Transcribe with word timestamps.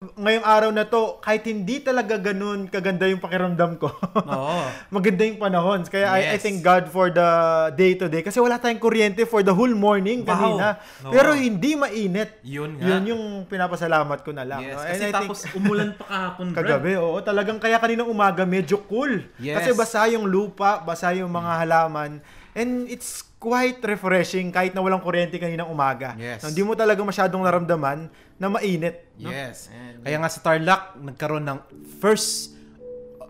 ngayong 0.00 0.46
araw 0.48 0.70
na 0.72 0.88
to, 0.88 1.20
kahit 1.20 1.44
hindi 1.44 1.76
talaga 1.76 2.16
ganun 2.16 2.72
kaganda 2.72 3.04
yung 3.04 3.20
pakiramdam 3.20 3.76
ko. 3.76 3.92
Oo. 4.32 4.64
Maganda 4.88 5.28
yung 5.28 5.36
panahon. 5.36 5.84
Kaya 5.84 6.08
I, 6.08 6.20
I 6.24 6.36
Yes. 6.36 6.40
thank 6.40 6.64
God 6.64 6.88
for 6.88 7.12
the 7.12 7.28
day 7.76 7.92
to 7.92 8.08
day. 8.08 8.24
Kasi 8.24 8.40
wala 8.40 8.56
tayong 8.56 8.80
kuryente 8.80 9.28
for 9.28 9.44
the 9.44 9.52
whole 9.52 9.76
morning 9.76 10.24
Wow. 10.24 10.32
kanina. 10.32 10.66
Oo. 11.04 11.12
Pero 11.12 11.36
hindi 11.36 11.76
mainit. 11.76 12.40
Yun 12.40 12.80
nga. 12.80 12.96
Yun 12.96 13.02
yung 13.12 13.22
pinapasalamat 13.44 14.24
ko 14.24 14.32
na 14.32 14.48
lang. 14.48 14.64
Yes, 14.64 14.72
no? 14.72 14.80
kasi 14.80 14.92
And 14.96 15.04
I 15.04 15.12
tapos 15.12 15.38
umulan 15.52 15.92
pa 15.92 16.04
kahapon, 16.08 16.46
Brad. 16.56 16.58
Kagabi, 16.64 16.90
oo. 16.96 17.20
Talagang 17.20 17.60
kaya 17.60 17.76
kaninang 17.76 18.08
umaga, 18.08 18.48
medyo 18.48 18.80
cool. 18.88 19.20
Yes. 19.36 19.60
Kasi 19.60 19.76
basa 19.76 20.08
yung 20.08 20.24
lupa, 20.24 20.80
basa 20.80 21.12
yung 21.12 21.28
mga 21.28 21.60
halaman. 21.60 22.24
And 22.56 22.88
it's 22.88 23.20
quite 23.36 23.80
refreshing 23.80 24.48
kahit 24.48 24.72
na 24.72 24.80
walang 24.80 25.04
kuryente 25.04 25.36
kaninang 25.36 25.68
umaga. 25.68 26.16
Yes. 26.16 26.40
No, 26.40 26.48
Hindi 26.48 26.62
mo 26.62 26.72
talaga 26.72 27.04
masyadong 27.04 27.44
naramdaman 27.44 28.08
na 28.40 28.48
mainit. 28.48 29.04
no? 29.20 29.28
Yes. 29.28 29.68
Kaya 30.00 30.16
nga 30.16 30.32
sa 30.32 30.40
Tarlac, 30.40 30.96
nagkaroon 30.96 31.44
ng 31.44 31.58
first 32.00 32.56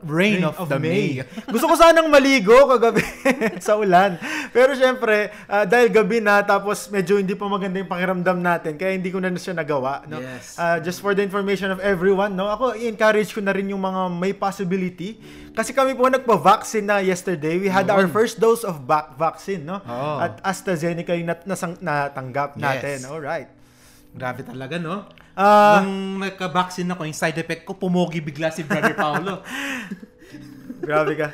rain, 0.01 0.41
Rain 0.41 0.48
of, 0.48 0.64
the 0.64 0.80
May. 0.80 1.20
Gusto 1.52 1.68
ko 1.68 1.77
sanang 1.77 2.09
maligo 2.09 2.56
kagabi 2.64 3.05
sa 3.60 3.77
ulan. 3.77 4.16
Pero 4.48 4.73
syempre, 4.73 5.28
ah, 5.45 5.68
dahil 5.68 5.92
gabi 5.92 6.24
na 6.24 6.41
tapos 6.41 6.88
medyo 6.88 7.20
hindi 7.20 7.37
pa 7.37 7.45
maganda 7.45 7.77
yung 7.77 7.91
pakiramdam 7.91 8.41
natin 8.41 8.80
kaya 8.80 8.96
hindi 8.96 9.12
ko 9.12 9.20
na 9.20 9.28
siya 9.37 9.52
nagawa, 9.52 10.09
no? 10.09 10.24
Yes. 10.24 10.56
Ah, 10.56 10.80
just 10.80 11.04
for 11.04 11.12
the 11.12 11.20
information 11.20 11.68
of 11.68 11.84
everyone, 11.84 12.32
no? 12.32 12.48
Ako 12.48 12.80
i-encourage 12.80 13.29
ko 13.29 13.45
na 13.45 13.52
rin 13.52 13.68
yung 13.68 13.82
mga 13.82 14.09
may 14.09 14.32
possibility 14.32 15.20
kasi 15.52 15.77
kami 15.77 15.92
po 15.92 16.09
nagpa-vaccine 16.09 16.87
na 16.87 17.04
yesterday. 17.04 17.60
We 17.60 17.68
had 17.68 17.92
our 17.92 18.09
first 18.09 18.40
dose 18.40 18.65
of 18.65 18.88
back 18.88 19.20
vaccine, 19.20 19.68
no? 19.68 19.84
Oo. 19.84 20.12
At 20.16 20.40
AstraZeneca 20.40 21.12
yung 21.12 21.29
nat- 21.29 21.45
nasang- 21.45 21.77
natanggap 21.77 22.56
natin. 22.56 23.04
Yes. 23.04 23.10
All 23.10 23.20
right. 23.20 23.52
Grabe 24.10 24.42
talaga, 24.42 24.77
no? 24.77 25.06
Ah, 25.32 25.80
Nung 25.80 26.18
nagka-vaccine 26.18 26.88
ako, 26.88 27.06
yung 27.06 27.16
side 27.16 27.38
effect 27.38 27.62
ko, 27.62 27.74
pumogi 27.74 28.18
bigla 28.18 28.51
si 28.51 28.62
Brother 28.62 28.92
Paolo. 28.92 29.41
Grabe 30.87 31.12
ka. 31.15 31.29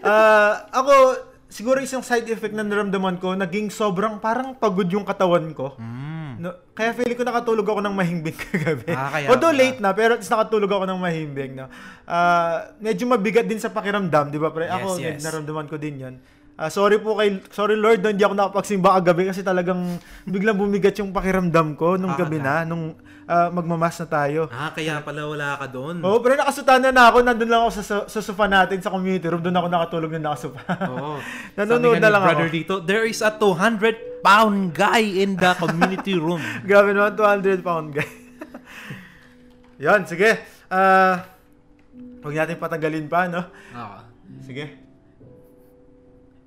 Ah, 0.00 0.68
ako, 0.70 0.92
siguro 1.46 1.80
isang 1.80 2.02
side 2.02 2.26
effect 2.26 2.52
na 2.52 2.62
naramdaman 2.62 3.16
ko, 3.16 3.32
naging 3.32 3.70
sobrang 3.70 4.18
parang 4.18 4.52
pagod 4.52 4.86
yung 4.86 5.02
katawan 5.02 5.50
ko. 5.50 5.74
No, 6.40 6.56
kaya 6.72 6.96
feeling 6.96 7.14
ko 7.14 7.20
nakatulog 7.20 7.68
ako 7.68 7.80
ng 7.80 7.92
mahimbing 7.92 8.32
kagabi. 8.48 8.88
Ah, 8.90 9.10
kaya 9.10 9.26
Although 9.28 9.52
late 9.52 9.76
na, 9.76 9.92
pero 9.92 10.16
at 10.16 10.20
least 10.20 10.32
nakatulog 10.32 10.70
ako 10.70 10.84
ng 10.88 10.96
mahimbing. 10.98 11.52
No? 11.54 11.68
Ah, 12.04 12.72
medyo 12.78 13.04
mabigat 13.04 13.44
din 13.44 13.60
sa 13.60 13.68
pakiramdam, 13.68 14.28
di 14.28 14.40
ba? 14.40 14.48
Pre? 14.48 14.64
Ako, 14.64 14.96
Yes, 14.96 15.20
yes. 15.20 15.22
naramdaman 15.22 15.68
ko 15.68 15.76
din 15.76 16.00
yon. 16.00 16.14
Ah, 16.60 16.68
sorry 16.68 17.00
po 17.00 17.16
kay 17.16 17.40
sorry 17.48 17.72
Lord, 17.72 18.04
hindi 18.04 18.20
ako 18.20 18.36
nakapagsimba 18.36 19.00
kagabi 19.00 19.32
kasi 19.32 19.40
talagang 19.40 19.96
biglang 20.28 20.60
bumigat 20.60 20.92
yung 21.00 21.08
pakiramdam 21.08 21.72
ko 21.72 21.96
nung 21.96 22.12
Ah, 22.12 22.20
gabi 22.20 22.36
na, 22.36 22.68
nung 22.68 22.92
ah, 23.24 23.48
magmamas 23.48 23.96
na 23.96 24.06
tayo. 24.06 24.44
ah, 24.52 24.68
kaya 24.68 25.00
pala 25.00 25.24
wala 25.24 25.56
ka 25.56 25.72
doon. 25.72 26.04
Oo, 26.04 26.20
pero 26.20 26.36
nakasutana 26.36 26.92
na 26.92 27.08
ako. 27.08 27.24
Nandun 27.24 27.48
lang 27.48 27.64
ako 27.64 27.70
sa, 27.80 27.82
sa, 28.04 28.20
sofa 28.20 28.44
natin 28.44 28.76
sa 28.76 28.92
community 28.92 29.24
room. 29.24 29.40
Doon 29.40 29.56
ako 29.56 29.66
nakatulog 29.72 30.10
na 30.12 30.20
nakasupa. 30.20 30.60
Oo. 30.84 31.16
Nanonood 31.56 31.96
na 31.96 32.12
lang 32.12 32.28
brother 32.28 32.44
ako. 32.44 32.52
dito, 32.52 32.74
there 32.84 33.08
is 33.08 33.24
a 33.24 33.32
200 33.32 34.20
pound 34.20 34.76
guy 34.76 35.00
in 35.00 35.40
the 35.40 35.56
community 35.56 36.12
room. 36.12 36.44
Grabe 36.68 36.92
naman, 36.92 37.16
200 37.16 37.64
pound 37.64 37.96
guy. 37.96 38.04
Yan, 39.88 40.04
sige. 40.04 40.36
Ah, 40.68 41.24
huwag 42.20 42.36
natin 42.36 42.60
patagalin 42.60 43.08
pa, 43.08 43.32
no? 43.32 43.48
Ah. 43.72 44.04
Sige. 44.44 44.76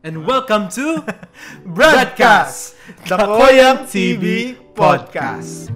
And 0.03 0.27
welcome 0.27 0.67
to 0.75 0.99
Broadcast! 1.63 2.75
The 3.07 3.15
Koyang 3.15 3.87
TV 3.87 4.51
Podcast. 4.75 5.71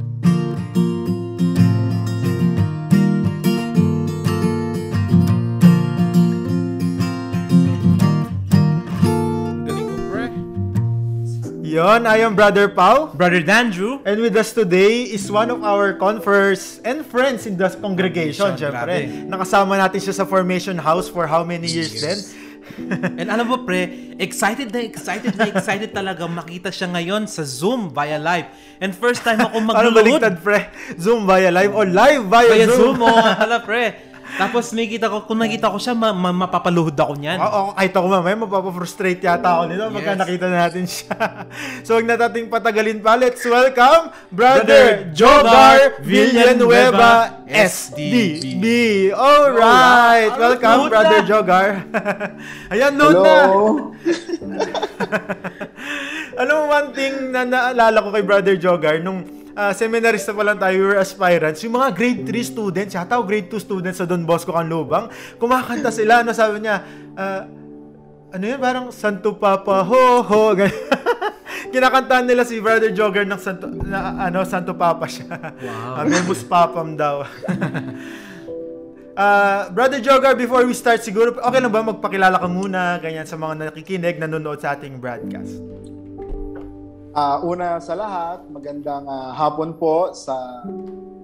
Yon, 11.64 12.04
I 12.04 12.20
am 12.20 12.36
Brother 12.36 12.68
Pau. 12.68 13.08
Brother 13.16 13.40
Dandrew. 13.40 14.04
And 14.04 14.20
with 14.20 14.36
us 14.36 14.52
today 14.52 15.08
is 15.08 15.32
one 15.32 15.48
of 15.48 15.64
our 15.64 15.96
converts 15.96 16.84
and 16.84 17.08
friends 17.08 17.48
in 17.48 17.56
the 17.56 17.72
congregation, 17.80 18.60
syempre. 18.60 19.08
Nakasama 19.24 19.80
natin 19.80 20.04
siya 20.04 20.20
sa 20.20 20.28
Formation 20.28 20.76
House 20.76 21.08
for 21.08 21.32
how 21.32 21.48
many 21.48 21.72
years 21.72 21.96
then? 22.04 22.47
And 23.20 23.28
alam 23.34 23.46
mo 23.50 23.58
pre, 23.66 24.14
excited 24.22 24.70
na 24.70 24.82
excited 24.86 25.34
na 25.34 25.50
excited 25.50 25.90
talaga 25.92 26.30
makita 26.30 26.70
siya 26.70 26.94
ngayon 26.94 27.26
sa 27.26 27.42
Zoom 27.42 27.90
via 27.90 28.22
live. 28.22 28.48
And 28.78 28.94
first 28.94 29.26
time 29.26 29.42
ako 29.42 29.58
Ano 29.58 29.68
magluluhod 29.74 30.22
baliktad, 30.22 30.36
pre? 30.46 30.70
Zoom 30.98 31.26
via 31.26 31.50
live 31.50 31.74
o 31.74 31.82
live 31.82 32.24
via, 32.30 32.50
via 32.54 32.68
Zoom? 32.70 32.98
Zoom. 32.98 32.98
Oh, 33.02 33.18
hala 33.18 33.58
pre. 33.66 33.84
Tapos 34.36 34.76
nakita 34.76 35.08
ko, 35.08 35.24
kung 35.24 35.40
nakita 35.40 35.72
ko 35.72 35.80
siya, 35.80 35.96
ma- 35.96 36.12
ma- 36.12 36.36
mapapaluhod 36.36 36.92
ako 36.94 37.16
niyan. 37.16 37.40
Oo, 37.40 37.72
kahit 37.72 37.96
ako 37.96 38.06
mamaya, 38.12 38.36
mapapafrustrate 38.36 39.24
yata 39.24 39.48
ako 39.48 39.64
nito 39.72 39.88
pagka 39.88 40.12
Yes. 40.12 40.20
nakita 40.20 40.46
na 40.46 40.58
natin 40.68 40.84
siya. 40.84 41.16
so, 41.88 41.96
huwag 41.96 42.06
na 42.06 42.20
nating 42.20 42.52
patagalin 42.52 43.00
pa. 43.00 43.16
Let's 43.16 43.40
welcome 43.42 44.12
Brother 44.28 44.68
Brother 44.68 45.16
Jogar 45.16 45.80
Villanueva, 46.04 47.14
SDB. 47.48 48.64
Alright! 49.16 49.16
Alright. 49.16 50.34
Welcome, 50.36 50.78
Load 50.78 50.92
Brother 50.92 51.22
na. 51.22 51.26
Jogar. 51.26 51.68
Ayan, 52.76 52.94
load 53.00 53.18
na! 53.24 53.36
Alam 56.38 56.54
mo, 56.54 56.64
one 56.70 56.88
thing 56.94 57.32
na 57.32 57.42
naalala 57.44 58.04
ko 58.04 58.10
kay 58.12 58.24
Brother 58.24 58.56
Jogar, 58.56 59.00
nung 59.00 59.24
ah, 59.58 59.74
seminarista 59.74 60.38
pa 60.38 60.46
lang 60.46 60.62
tayo, 60.62 60.78
we 60.78 60.86
were 60.94 61.02
aspirants, 61.02 61.66
yung 61.66 61.74
mga 61.74 61.90
grade 61.98 62.22
3 62.30 62.54
students, 62.54 62.94
yata 62.94 63.18
o 63.18 63.26
grade 63.26 63.50
2 63.50 63.58
students 63.58 63.98
sa 63.98 64.06
Don 64.06 64.22
Bosco 64.22 64.54
Canlubang, 64.54 65.10
kumakanta 65.42 65.90
sila, 65.90 66.22
ano 66.22 66.30
sabi 66.38 66.62
niya, 66.62 66.86
ah, 67.18 67.50
ano 68.38 68.44
yun, 68.46 68.60
parang 68.62 68.86
Santo 68.94 69.34
Papa, 69.34 69.82
ho, 69.82 70.22
ho, 70.22 70.42
ganyan. 70.58 70.78
Kinakantahan 71.68 72.24
nila 72.24 72.46
si 72.46 72.62
Brother 72.62 72.94
Jogger 72.94 73.26
ng 73.26 73.42
Santo, 73.42 73.66
na, 73.68 74.30
ano, 74.30 74.46
Santo 74.46 74.78
Papa 74.78 75.10
siya. 75.10 75.26
Wow. 75.58 76.06
Amemus 76.06 76.46
Papam 76.46 76.94
daw. 76.94 77.26
Ah, 79.18 79.74
Brother 79.74 79.98
Jogger, 79.98 80.38
before 80.38 80.62
we 80.62 80.78
start, 80.78 81.02
siguro, 81.02 81.34
okay 81.42 81.58
lang 81.58 81.74
ba 81.74 81.82
magpakilala 81.82 82.38
ka 82.38 82.46
muna, 82.46 83.02
ganyan, 83.02 83.26
sa 83.26 83.34
mga 83.34 83.74
nakikinig, 83.74 84.22
nanonood 84.22 84.62
sa 84.62 84.78
ating 84.78 85.02
broadcast? 85.02 85.58
Ah, 87.18 87.42
una 87.42 87.82
sa 87.82 87.98
lahat, 87.98 88.46
magandang 88.46 89.10
ah, 89.10 89.34
hapon 89.34 89.74
po 89.74 90.14
sa 90.14 90.62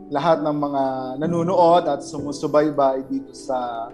lahat 0.10 0.42
ng 0.42 0.58
mga 0.58 0.84
nanonood 1.22 1.86
at 1.86 2.02
sumusubaybay 2.02 3.06
dito 3.06 3.30
sa 3.30 3.94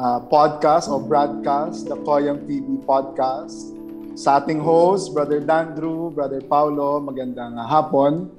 ah, 0.00 0.16
podcast 0.32 0.88
o 0.88 0.96
broadcast, 0.96 1.92
the 1.92 1.96
Koyang 2.08 2.40
TV 2.48 2.80
podcast. 2.88 3.76
Sa 4.16 4.40
ating 4.40 4.64
host, 4.64 5.12
Brother 5.12 5.44
Dandrew, 5.44 6.08
Brother 6.08 6.40
Paulo, 6.40 7.04
magandang 7.04 7.60
ah, 7.60 7.68
hapon. 7.68 8.32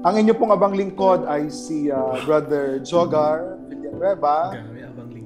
Ang 0.00 0.14
inyo 0.24 0.32
pong 0.40 0.56
abang 0.56 0.72
lingkod 0.72 1.28
ay 1.28 1.52
si 1.52 1.92
ah, 1.92 2.16
Brother 2.24 2.80
Jogar 2.80 3.60
Villanueva, 3.68 4.56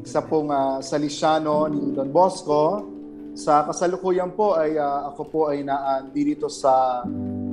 isa 0.02 0.18
pong 0.26 0.50
uh, 0.50 0.82
Salesiano 0.82 1.70
ni 1.70 1.94
Don 1.94 2.10
Bosco. 2.10 2.93
Sa 3.34 3.66
kasalukuyan 3.66 4.30
po 4.30 4.54
ay 4.54 4.78
ah, 4.78 5.10
ako 5.10 5.22
po 5.26 5.40
ay 5.50 5.62
naan 5.62 6.10
dito 6.10 6.46
sa 6.46 7.02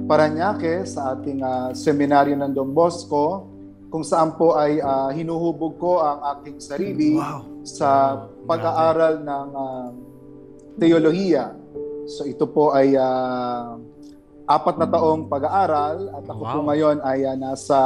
Paranaque 0.06 0.86
sa 0.86 1.14
ating 1.14 1.42
ah, 1.42 1.74
seminaryo 1.74 2.38
ng 2.38 2.52
Don 2.52 2.70
Bosco 2.70 3.50
kung 3.90 4.06
saan 4.06 4.38
po 4.38 4.54
ay 4.54 4.78
ah, 4.78 5.10
hinuhubog 5.10 5.76
ko 5.76 5.98
ang 6.00 6.22
aking 6.38 6.62
sarili 6.62 7.18
Wow. 7.18 7.66
sa 7.66 7.90
pag-aaral 8.46 9.20
ng 9.20 9.48
ah, 9.52 9.90
teolohiya. 10.78 11.58
So 12.08 12.24
ito 12.24 12.46
po 12.46 12.72
ay 12.72 12.94
ah, 12.94 13.74
apat 14.46 14.76
na 14.78 14.86
taong 14.86 15.26
pag-aaral 15.28 15.98
at 16.14 16.26
ako 16.26 16.42
po 16.46 16.58
Wow. 16.62 16.68
ngayon 16.70 16.98
ay 17.02 17.20
ah, 17.26 17.34
nasa 17.34 17.80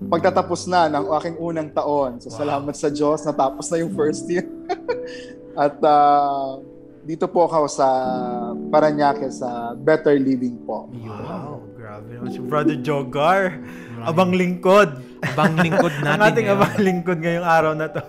pagtatapos 0.00 0.64
na 0.64 0.88
ng 0.88 1.04
aking 1.20 1.36
unang 1.36 1.68
taon. 1.68 2.16
So 2.16 2.32
Wow. 2.32 2.40
salamat 2.40 2.74
sa 2.74 2.88
Diyos, 2.88 3.20
natapos 3.20 3.68
na 3.68 3.76
yung 3.76 3.92
first 3.92 4.24
year. 4.24 4.48
at 5.58 5.76
ah, 5.84 6.56
dito 7.10 7.26
po 7.26 7.50
ako 7.50 7.66
sa 7.66 7.88
Paranaque 8.70 9.34
sa 9.34 9.74
Better 9.74 10.14
Living 10.14 10.62
po. 10.62 10.86
Wow, 10.94 11.58
grabe 11.74 12.22
naman 12.22 12.30
si 12.30 12.38
Brother 12.38 12.78
Jogar. 12.78 13.58
Abang 14.06 14.30
lingkod. 14.30 14.94
Abang 15.26 15.58
lingkod 15.58 15.90
natin 16.06 16.06
Ang 16.14 16.22
ating 16.22 16.46
ngayon. 16.46 16.54
abang 16.62 16.76
lingkod 16.78 17.18
ngayong 17.18 17.48
araw 17.50 17.72
na 17.74 17.90
to. 17.90 17.98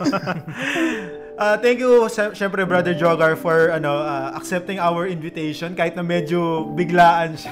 Ah, 1.41 1.57
thank 1.57 1.81
you, 1.81 2.05
sy- 2.05 2.37
syempre, 2.37 2.61
Brother 2.69 2.93
Jogar, 2.93 3.33
for 3.33 3.73
ano 3.73 3.97
ah, 3.97 4.29
accepting 4.37 4.77
our 4.77 5.09
invitation 5.09 5.73
kahit 5.73 5.97
na 5.97 6.05
medyo 6.05 6.69
biglaan 6.77 7.33
siya. 7.33 7.49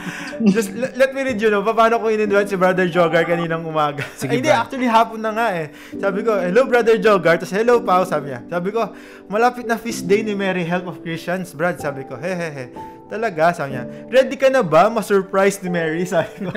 Just 0.56 0.72
l- 0.72 0.88
let 0.96 1.12
me 1.12 1.20
read 1.20 1.36
you, 1.36 1.52
no, 1.52 1.60
paano 1.60 2.00
ko 2.00 2.08
in-invite 2.08 2.48
si 2.48 2.56
Brother 2.56 2.88
Jogar 2.88 3.28
kaninang 3.28 3.60
umaga. 3.60 4.00
Ay, 4.08 4.16
Sige, 4.16 4.32
hindi, 4.40 4.48
Brad. 4.48 4.64
actually 4.64 4.88
hapon 4.88 5.20
na 5.20 5.36
nga 5.36 5.46
eh. 5.52 5.68
Sabi 6.00 6.24
ko, 6.24 6.32
hello 6.32 6.64
Brother 6.64 6.96
Jogar, 6.96 7.36
tapos 7.36 7.52
hello 7.52 7.84
Pao, 7.84 8.08
sabi 8.08 8.32
niya. 8.32 8.40
Sabi 8.48 8.72
ko, 8.72 8.96
malapit 9.28 9.68
na 9.68 9.76
feast 9.76 10.08
day 10.08 10.24
ni 10.24 10.32
Mary 10.32 10.64
Help 10.64 10.88
of 10.88 11.04
Christians, 11.04 11.52
Brad. 11.52 11.76
Sabi 11.76 12.08
ko, 12.08 12.16
he 12.16 12.32
he 12.32 12.48
he. 12.48 12.64
Talaga, 13.06 13.54
sabi 13.54 13.78
niya, 13.78 13.86
ready 14.10 14.34
ka 14.34 14.50
na 14.50 14.66
ba 14.66 14.90
ma-surprise 14.90 15.62
ni 15.62 15.70
Mary? 15.70 16.02
Sabi 16.02 16.42
ko. 16.42 16.50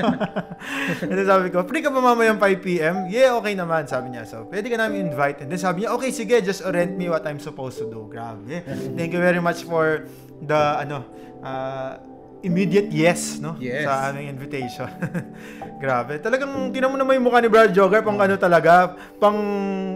and 1.05 1.13
then 1.13 1.25
sabi 1.29 1.53
ko, 1.53 1.61
free 1.61 1.85
ka 1.85 1.93
ba 1.93 2.01
mamayang 2.01 2.41
5pm? 2.41 3.05
Yeah, 3.13 3.37
okay 3.37 3.53
naman, 3.53 3.85
sabi 3.85 4.17
niya. 4.17 4.25
So, 4.25 4.49
pwede 4.49 4.65
ka 4.65 4.81
namin 4.81 5.13
invite. 5.13 5.45
And 5.45 5.53
then 5.53 5.61
sabi 5.61 5.85
niya, 5.85 5.93
okay, 5.93 6.09
sige, 6.09 6.41
just 6.41 6.65
orient 6.65 6.97
me 6.97 7.05
what 7.05 7.21
I'm 7.29 7.37
supposed 7.37 7.77
to 7.81 7.85
do. 7.85 8.09
Grabe. 8.09 8.65
Thank 8.97 9.13
you 9.13 9.21
very 9.21 9.37
much 9.37 9.61
for 9.61 10.09
the, 10.41 10.61
ano, 10.81 11.05
uh, 11.45 12.08
immediate 12.39 12.87
yes, 12.91 13.39
no? 13.39 13.55
Yes. 13.59 13.83
Sa 13.83 14.11
aming 14.11 14.31
invitation. 14.31 14.87
Grabe. 15.83 16.19
Talagang, 16.19 16.71
tinan 16.71 16.91
mo 16.91 16.97
naman 16.99 17.19
yung 17.19 17.25
mukha 17.27 17.39
ni 17.39 17.51
Brad 17.51 17.71
Jogger, 17.71 17.99
pang 17.99 18.19
ano 18.19 18.35
talaga, 18.35 18.95
pang 19.19 19.39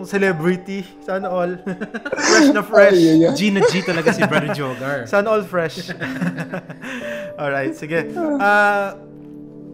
celebrity. 0.03 0.83
Sana 1.03 1.31
all. 1.31 1.59
fresh 2.27 2.49
na 2.51 2.61
fresh. 2.63 2.99
Ay, 2.99 3.19
ay, 3.19 3.31
ay. 3.31 3.35
G 3.35 3.51
na 3.51 3.61
G 3.63 3.83
talaga 3.83 4.11
si 4.11 4.21
Brother 4.27 4.51
Jogar. 4.51 4.97
Sana 5.11 5.27
all 5.31 5.43
fresh. 5.43 5.91
Alright, 7.39 7.75
sige. 7.75 8.11
Ah, 8.39 8.95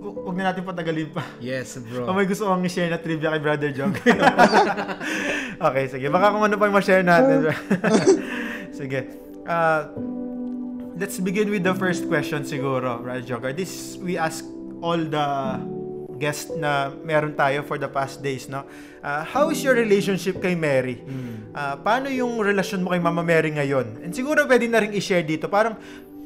hu- 0.02 0.30
huwag 0.30 0.36
na 0.38 0.54
natin 0.54 0.62
patagalin 0.62 1.10
pa. 1.10 1.26
Yes, 1.42 1.78
bro. 1.82 2.06
Kung 2.06 2.18
may 2.18 2.30
gusto 2.30 2.46
kong 2.46 2.66
i-share 2.66 2.90
na 2.90 3.02
trivia 3.02 3.34
kay 3.34 3.42
Brother 3.42 3.72
Jog. 3.74 3.94
okay, 5.58 5.86
sige. 5.90 6.06
Baka 6.10 6.34
kung 6.34 6.46
ano 6.46 6.56
pa 6.58 6.70
yung 6.70 6.78
ma-share 6.78 7.06
natin. 7.06 7.50
sige. 8.74 9.10
Ah, 9.50 9.90
let's 11.00 11.16
begin 11.18 11.48
with 11.48 11.64
the 11.64 11.72
first 11.74 12.12
question 12.12 12.44
siguro, 12.44 13.00
Brother 13.00 13.24
Joker. 13.24 13.56
This, 13.56 13.96
we 14.04 14.20
ask 14.20 14.44
all 14.84 15.00
the 15.00 15.28
guests 16.20 16.52
na 16.52 16.92
meron 17.08 17.32
tayo 17.40 17.64
for 17.64 17.80
the 17.80 17.88
past 17.88 18.20
days, 18.20 18.52
no? 18.52 18.68
Ah, 19.00 19.24
how 19.24 19.48
is 19.48 19.64
your 19.64 19.80
relationship 19.80 20.44
kay 20.44 20.60
Mary? 20.60 21.00
Ah, 21.56 21.80
paano 21.80 22.12
yung 22.12 22.44
relasyon 22.44 22.84
mo 22.84 22.92
kay 22.92 23.00
Mama 23.00 23.24
Mary 23.24 23.56
ngayon? 23.56 24.04
And 24.04 24.12
siguro 24.12 24.44
pwede 24.44 24.68
na 24.68 24.84
rin 24.84 24.92
i-share 24.92 25.24
dito, 25.24 25.48
parang 25.48 25.80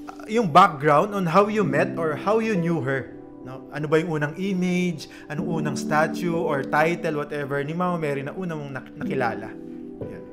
ah, 0.09 0.25
yung 0.25 0.49
background 0.49 1.13
on 1.13 1.29
how 1.29 1.45
you 1.45 1.61
met 1.61 1.93
or 1.93 2.17
how 2.17 2.41
you 2.41 2.57
knew 2.57 2.81
her. 2.81 3.13
No? 3.45 3.69
Ano 3.69 3.85
ba 3.85 4.01
yung 4.01 4.17
unang 4.17 4.33
image, 4.41 5.05
anong 5.29 5.61
unang 5.61 5.77
statue 5.77 6.33
or 6.33 6.65
title, 6.65 7.21
whatever, 7.21 7.61
ni 7.61 7.77
Mama 7.77 8.01
Mary 8.01 8.25
na 8.25 8.33
unang 8.33 8.57
mong 8.57 8.73
nak- 8.73 8.93
nakilala? 8.97 9.53
Yan. 10.01 10.23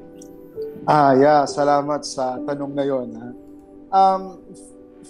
Ah, 0.89 1.13
yeah. 1.13 1.45
Salamat 1.45 2.09
sa 2.09 2.41
tanong 2.41 2.73
na 2.73 2.85
yon. 2.89 3.09
Ha? 3.21 3.50
Um, 3.91 4.39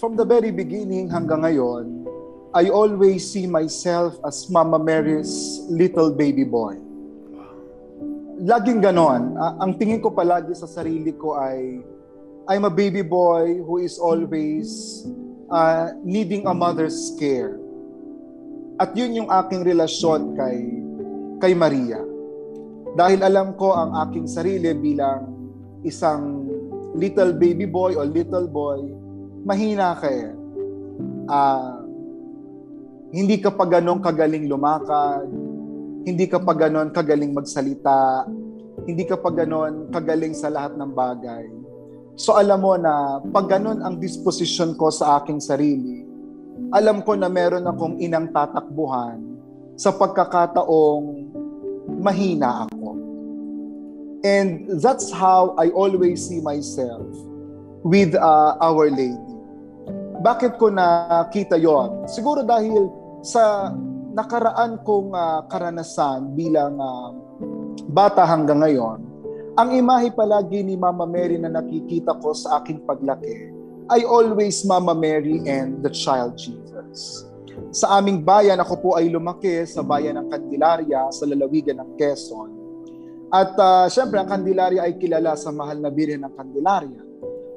from 0.01 0.17
the 0.17 0.25
very 0.25 0.49
beginning 0.49 1.13
hanggang 1.13 1.45
ngayon, 1.45 2.09
I 2.57 2.73
always 2.73 3.29
see 3.29 3.45
myself 3.45 4.17
as 4.25 4.49
Mama 4.49 4.81
Mary's 4.81 5.61
little 5.69 6.11
baby 6.11 6.49
boy. 6.49 6.81
Laging 8.41 8.81
ganon. 8.81 9.37
Ah, 9.37 9.61
ang 9.61 9.77
tingin 9.77 10.01
ko 10.01 10.11
palagi 10.11 10.57
sa 10.57 10.65
sarili 10.65 11.13
ko 11.13 11.37
ay 11.37 11.85
I'm 12.49 12.65
a 12.65 12.73
baby 12.73 13.05
boy 13.05 13.61
who 13.61 13.85
is 13.85 14.01
always 14.01 15.05
uh, 15.53 15.93
needing 16.01 16.49
a 16.49 16.55
mother's 16.57 17.13
care. 17.21 17.61
At 18.81 18.97
yun 18.97 19.13
yung 19.13 19.29
aking 19.29 19.61
relasyon 19.61 20.41
kay 20.41 20.59
kay 21.45 21.53
Maria. 21.53 22.01
Dahil 22.97 23.21
alam 23.21 23.55
ko 23.61 23.77
ang 23.77 23.93
aking 24.09 24.25
sarili 24.25 24.73
bilang 24.73 25.37
isang 25.85 26.40
little 26.95 27.33
baby 27.37 27.67
boy 27.67 27.95
o 27.95 28.03
little 28.07 28.47
boy, 28.51 28.81
mahina 29.47 29.97
ka 29.99 30.09
eh. 30.11 30.31
Ah, 31.31 31.81
hindi 33.11 33.43
ka 33.43 33.55
pa 33.55 33.67
ganun 33.67 34.03
kagaling 34.03 34.47
lumakad, 34.47 35.27
hindi 36.07 36.27
ka 36.31 36.39
pa 36.43 36.55
ganun 36.55 36.95
kagaling 36.95 37.35
magsalita, 37.35 38.27
hindi 38.87 39.05
ka 39.05 39.19
pa 39.19 39.31
ganun 39.35 39.91
kagaling 39.91 40.35
sa 40.35 40.51
lahat 40.51 40.79
ng 40.79 40.91
bagay. 40.95 41.45
So 42.21 42.37
alam 42.37 42.63
mo 42.63 42.77
na 42.77 43.19
pag 43.33 43.49
ganun 43.49 43.81
ang 43.81 43.99
disposition 43.99 44.77
ko 44.77 44.93
sa 44.93 45.23
aking 45.23 45.41
sarili, 45.41 46.05
alam 46.71 47.03
ko 47.03 47.17
na 47.17 47.27
meron 47.27 47.67
akong 47.67 47.99
inang 47.99 48.31
tatakbuhan 48.31 49.19
sa 49.75 49.91
pagkakataong 49.97 51.07
mahina 51.99 52.69
ako. 52.69 52.80
And 54.21 54.69
that's 54.85 55.09
how 55.09 55.57
I 55.57 55.73
always 55.73 56.29
see 56.29 56.45
myself 56.45 57.09
with 57.81 58.13
uh, 58.13 58.61
Our 58.61 58.93
Lady. 58.93 59.17
Bakit 60.21 60.61
ko 60.61 60.69
nakita 60.69 61.57
yon? 61.57 62.05
Siguro 62.05 62.45
dahil 62.45 62.93
sa 63.25 63.73
nakaraan 64.13 64.85
kong 64.85 65.17
uh, 65.17 65.49
karanasan 65.49 66.37
bilang 66.37 66.77
uh, 66.77 67.17
bata 67.89 68.29
hanggang 68.29 68.61
ngayon, 68.61 69.01
ang 69.57 69.73
imahe 69.73 70.13
palagi 70.13 70.61
ni 70.61 70.77
Mama 70.77 71.09
Mary 71.09 71.41
na 71.41 71.49
nakikita 71.49 72.13
ko 72.21 72.37
sa 72.37 72.61
aking 72.61 72.85
paglaki 72.85 73.49
ay 73.89 74.05
always 74.05 74.61
Mama 74.69 74.93
Mary 74.93 75.41
and 75.49 75.81
the 75.81 75.89
child 75.89 76.37
Jesus. 76.37 77.25
Sa 77.73 77.97
aming 77.97 78.21
bayan, 78.21 78.61
ako 78.61 78.75
po 78.77 78.91
ay 79.01 79.09
lumaki 79.09 79.65
sa 79.65 79.81
bayan 79.81 80.21
ng 80.21 80.27
Candelaria 80.29 81.09
sa 81.09 81.25
lalawigan 81.25 81.81
ng 81.81 81.91
Quezon. 81.97 82.60
At 83.31 83.55
uh, 83.55 83.87
syempre, 83.87 84.19
ang 84.19 84.27
Candelaria 84.27 84.83
ay 84.83 84.99
kilala 84.99 85.39
sa 85.39 85.55
mahal 85.55 85.79
na 85.79 85.91
Birhen 85.91 86.27
ng 86.27 86.35
Candelaria, 86.35 87.03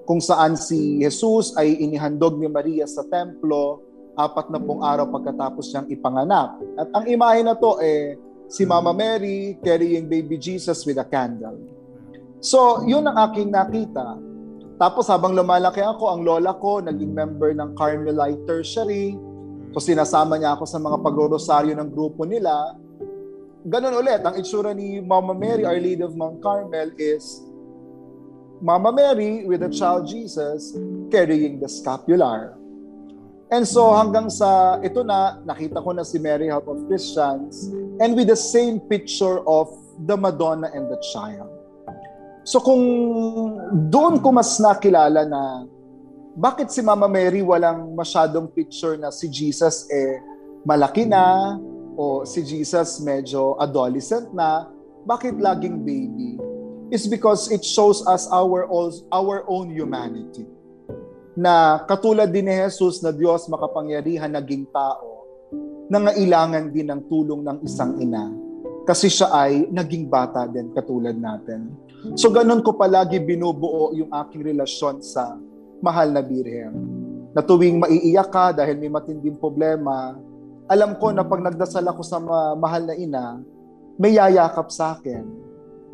kung 0.05 0.21
saan 0.21 0.53
si 0.53 1.01
Jesus 1.01 1.57
ay 1.57 1.81
inihandog 1.81 2.37
ni 2.37 2.45
Maria 2.45 2.85
sa 2.85 3.01
templo 3.09 3.81
apat 4.13 4.53
na 4.53 4.61
pong 4.61 4.85
araw 4.85 5.09
pagkatapos 5.09 5.73
niyang 5.73 5.89
ipanganak. 5.89 6.61
At 6.77 6.89
ang 6.93 7.05
imahe 7.09 7.41
na 7.41 7.57
to 7.57 7.81
eh, 7.81 8.13
si 8.45 8.61
Mama 8.69 8.93
Mary 8.93 9.57
carrying 9.65 10.05
baby 10.05 10.37
Jesus 10.37 10.85
with 10.85 11.01
a 11.01 11.07
candle. 11.09 11.57
So, 12.37 12.85
yun 12.85 13.09
ang 13.09 13.17
aking 13.17 13.49
nakita. 13.49 14.21
Tapos 14.77 15.07
habang 15.09 15.33
lumalaki 15.37 15.81
ako, 15.81 16.11
ang 16.11 16.21
lola 16.25 16.53
ko 16.57 16.81
naging 16.81 17.13
member 17.13 17.53
ng 17.53 17.73
Carmelite 17.77 18.41
Tertiary. 18.45 19.17
So 19.73 19.81
sinasama 19.81 20.37
niya 20.37 20.57
ako 20.57 20.65
sa 20.69 20.77
mga 20.77 20.97
pagrorosaryo 21.01 21.73
ng 21.77 21.89
grupo 21.93 22.25
nila. 22.25 22.77
Ganun 23.63 23.95
ulit, 23.95 24.19
ang 24.19 24.36
itsura 24.36 24.75
ni 24.75 25.00
Mama 25.00 25.31
Mary, 25.31 25.63
Our 25.63 25.80
Lady 25.80 26.04
of 26.04 26.19
Mount 26.19 26.44
Carmel 26.44 26.92
is 27.00 27.39
Mama 28.60 28.92
Mary 28.92 29.48
with 29.48 29.63
the 29.63 29.71
child 29.71 30.04
Jesus 30.04 30.75
carrying 31.07 31.63
the 31.63 31.71
scapular. 31.71 32.60
And 33.48 33.63
so 33.63 33.95
hanggang 33.95 34.27
sa 34.27 34.83
ito 34.83 35.07
na, 35.07 35.39
nakita 35.48 35.80
ko 35.80 35.95
na 35.95 36.04
si 36.04 36.19
Mary 36.19 36.51
Help 36.51 36.68
of 36.68 36.83
Christians 36.92 37.71
and 38.04 38.19
with 38.19 38.27
the 38.27 38.36
same 38.36 38.83
picture 38.83 39.39
of 39.48 39.71
the 40.12 40.19
Madonna 40.19 40.68
and 40.75 40.92
the 40.92 41.00
child. 41.16 41.48
So 42.44 42.59
kung 42.59 42.83
doon 43.88 44.19
ko 44.19 44.36
mas 44.36 44.59
nakilala 44.59 45.24
na 45.24 45.63
bakit 46.36 46.68
si 46.68 46.83
Mama 46.83 47.07
Mary 47.07 47.39
walang 47.39 47.95
masyadong 47.95 48.51
picture 48.51 49.00
na 49.00 49.07
si 49.07 49.31
Jesus 49.31 49.88
eh 49.88 50.19
malaki 50.68 51.07
na 51.07 51.56
o 51.98 52.25
si 52.25 52.42
Jesus 52.44 53.01
medyo 53.01 53.57
adolescent 53.62 54.31
na, 54.31 54.69
bakit 55.04 55.36
laging 55.38 55.84
baby? 55.84 56.40
Is 56.94 57.09
because 57.09 57.50
it 57.50 57.66
shows 57.66 58.06
us 58.06 58.30
our 58.30 58.69
our 59.09 59.38
own 59.50 59.73
humanity. 59.73 60.45
Na 61.33 61.81
katulad 61.90 62.30
din 62.30 62.45
ni 62.45 62.54
Jesus 62.54 63.02
na 63.02 63.09
Diyos 63.09 63.50
makapangyarihan 63.50 64.30
naging 64.30 64.69
tao, 64.69 65.26
nangailangan 65.90 66.69
din 66.69 66.94
ng 66.94 67.02
tulong 67.09 67.42
ng 67.42 67.57
isang 67.66 67.97
ina 67.97 68.30
kasi 68.83 69.07
siya 69.07 69.31
ay 69.31 69.71
naging 69.71 70.12
bata 70.12 70.44
din 70.45 70.69
katulad 70.76 71.16
natin. 71.16 71.71
So 72.19 72.28
ganun 72.30 72.59
ko 72.62 72.76
palagi 72.76 73.16
binubuo 73.23 73.95
yung 73.95 74.12
aking 74.12 74.44
relasyon 74.44 75.00
sa 75.00 75.40
mahal 75.80 76.12
na 76.12 76.19
Birhen. 76.19 76.76
Na 77.31 77.40
tuwing 77.42 77.80
maiiyak 77.80 78.30
ka 78.30 78.52
dahil 78.52 78.76
may 78.78 78.92
matinding 78.92 79.40
problema, 79.40 80.19
alam 80.67 80.95
ko 80.95 81.11
na 81.11 81.27
pag 81.27 81.43
nagdasal 81.43 81.83
ako 81.83 82.01
sa 82.03 82.17
ma- 82.23 82.55
mahal 82.55 82.87
na 82.87 82.95
ina, 82.95 83.39
may 83.99 84.15
yayakap 84.15 84.71
sa 84.71 84.95
akin. 84.95 85.23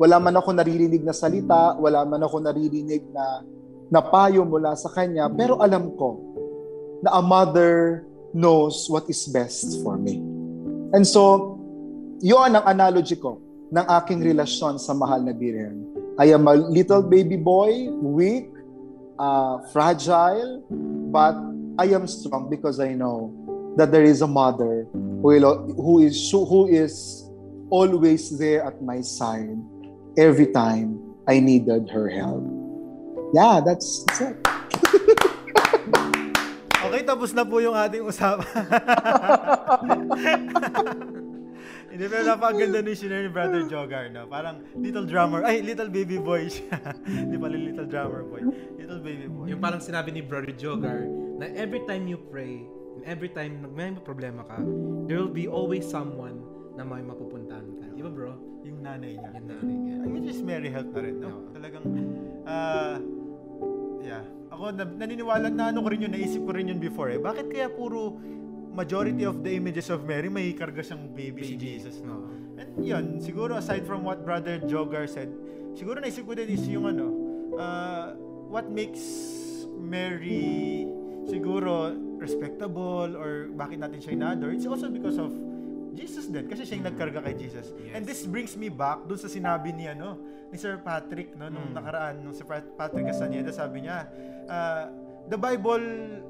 Wala 0.00 0.16
man 0.16 0.38
ako 0.38 0.56
naririnig 0.56 1.04
na 1.04 1.12
salita, 1.12 1.76
wala 1.76 2.06
man 2.08 2.24
ako 2.24 2.40
naririnig 2.40 3.04
na 3.12 3.44
na 3.90 4.00
payo 4.00 4.46
mula 4.46 4.78
sa 4.78 4.88
kanya, 4.94 5.26
pero 5.28 5.58
alam 5.58 5.90
ko 5.98 6.22
na 7.02 7.18
a 7.18 7.22
mother 7.22 8.06
knows 8.30 8.86
what 8.86 9.02
is 9.10 9.26
best 9.26 9.82
for 9.82 9.98
me. 9.98 10.22
And 10.94 11.02
so, 11.02 11.58
yun 12.22 12.54
ang 12.54 12.64
analogy 12.70 13.18
ko 13.18 13.42
ng 13.74 13.86
aking 14.02 14.22
relasyon 14.22 14.78
sa 14.78 14.94
mahal 14.94 15.26
na 15.26 15.34
Birhen. 15.34 15.90
I 16.22 16.30
am 16.30 16.46
a 16.46 16.54
little 16.54 17.02
baby 17.02 17.34
boy, 17.34 17.90
weak, 17.98 18.54
uh, 19.18 19.58
fragile, 19.74 20.62
but 21.10 21.34
I 21.80 21.90
am 21.96 22.06
strong 22.06 22.46
because 22.52 22.78
I 22.78 22.94
know 22.94 23.32
that 23.76 23.92
there 23.92 24.04
is 24.04 24.22
a 24.22 24.26
mother 24.26 24.86
who, 24.92 25.30
will, 25.36 25.74
who 25.74 26.00
is 26.02 26.30
who 26.30 26.66
is 26.66 27.28
always 27.70 28.38
there 28.38 28.64
at 28.66 28.82
my 28.82 29.00
side 29.00 29.58
every 30.18 30.46
time 30.50 30.98
I 31.28 31.38
needed 31.38 31.88
her 31.90 32.08
help. 32.08 32.42
Yeah, 33.32 33.60
that's, 33.64 34.04
that's 34.08 34.20
it. 34.20 34.36
Okay, 36.80 37.04
tapos 37.04 37.36
na 37.36 37.44
po 37.44 37.60
yung 37.60 37.76
ating 37.76 38.00
usapan. 38.00 38.48
Hindi, 41.92 42.04
pero 42.08 42.22
napakaganda 42.24 42.80
ni 42.80 42.96
Shinner 42.96 43.20
ni 43.20 43.30
Brother 43.30 43.68
Jogar, 43.68 44.08
no? 44.08 44.24
Parang 44.24 44.64
little 44.72 45.04
drummer, 45.04 45.44
ay, 45.44 45.60
little 45.60 45.92
baby 45.92 46.16
boy 46.16 46.48
siya. 46.48 46.96
Hindi 47.04 47.36
pala 47.36 47.60
little 47.60 47.84
drummer 47.84 48.24
boy. 48.24 48.42
Little 48.80 49.04
baby 49.04 49.28
boy. 49.28 49.52
Yung 49.52 49.60
parang 49.60 49.84
sinabi 49.84 50.08
ni 50.08 50.24
Brother 50.24 50.56
Jogar, 50.56 51.04
na 51.36 51.52
every 51.52 51.84
time 51.84 52.08
you 52.08 52.16
pray, 52.16 52.64
and 53.00 53.08
every 53.08 53.32
time 53.32 53.64
may 53.72 53.88
problema 53.96 54.44
ka, 54.44 54.60
there 55.08 55.16
will 55.16 55.32
be 55.32 55.48
always 55.48 55.88
someone 55.88 56.44
na 56.76 56.84
may 56.84 57.00
mapupuntahan 57.00 57.64
ka. 57.80 57.86
Di 57.96 58.04
ba 58.04 58.12
bro? 58.12 58.36
Yung 58.60 58.84
nanay 58.84 59.16
niya. 59.16 59.30
Yan 59.40 59.46
nanay 59.48 59.76
niya. 59.80 59.96
I 60.04 60.06
mean, 60.12 60.24
just 60.28 60.44
Mary 60.44 60.68
help 60.68 60.92
na 60.92 61.00
rin, 61.00 61.16
no? 61.16 61.28
Oo. 61.32 61.48
Talagang, 61.56 61.84
ah, 62.44 63.00
yeah. 64.04 64.24
Ako, 64.52 64.76
na, 64.76 64.84
naniniwala 64.84 65.48
na 65.48 65.72
ano 65.72 65.80
ko 65.80 65.88
rin 65.88 66.04
yun, 66.04 66.12
naisip 66.12 66.44
ko 66.44 66.52
rin 66.52 66.68
yun 66.68 66.76
before 66.76 67.08
eh. 67.08 67.16
Bakit 67.16 67.48
kaya 67.48 67.72
puro 67.72 68.20
majority 68.76 69.24
of 69.24 69.40
the 69.40 69.56
images 69.56 69.88
of 69.88 70.04
Mary 70.04 70.28
may 70.28 70.52
karga 70.52 70.84
siyang 70.84 71.16
baby, 71.16 71.40
si 71.40 71.56
Jesus, 71.56 72.04
no? 72.04 72.20
Oo. 72.20 72.28
And 72.60 72.70
yun, 72.84 73.04
siguro 73.24 73.56
aside 73.56 73.88
from 73.88 74.04
what 74.04 74.28
Brother 74.28 74.60
Jogar 74.68 75.08
said, 75.08 75.32
siguro 75.72 76.04
naisip 76.04 76.28
ko 76.28 76.36
din 76.36 76.52
is 76.52 76.68
yung 76.68 76.84
ano, 76.84 77.08
uh, 77.56 78.12
what 78.52 78.68
makes 78.68 79.00
Mary 79.80 80.84
siguro 81.30 81.94
respectable 82.18 83.14
or 83.14 83.48
bakit 83.54 83.78
natin 83.78 84.02
siya 84.02 84.12
inadore, 84.12 84.50
it's 84.50 84.66
also 84.66 84.90
because 84.90 85.16
of 85.16 85.30
Jesus 85.90 86.26
din. 86.26 86.46
Kasi 86.46 86.62
siya 86.62 86.78
yung 86.78 86.86
nagkarga 86.86 87.22
kay 87.22 87.34
Jesus. 87.34 87.70
Yes. 87.78 87.94
And 87.94 88.02
this 88.02 88.26
brings 88.26 88.54
me 88.54 88.66
back 88.68 89.06
dun 89.06 89.16
sa 89.16 89.26
sinabi 89.26 89.70
ni 89.70 89.86
ano, 89.86 90.18
ni 90.50 90.58
Sir 90.58 90.78
Patrick, 90.78 91.34
no, 91.34 91.46
nung 91.46 91.70
Mm. 91.70 91.78
nakaraan, 91.78 92.14
nung 92.20 92.34
Sir 92.34 92.44
Pat- 92.44 92.74
Patrick 92.74 93.06
Castaneda, 93.06 93.50
sabi 93.50 93.86
niya, 93.86 94.10
uh, 94.46 94.90
the 95.26 95.38
Bible 95.38 95.82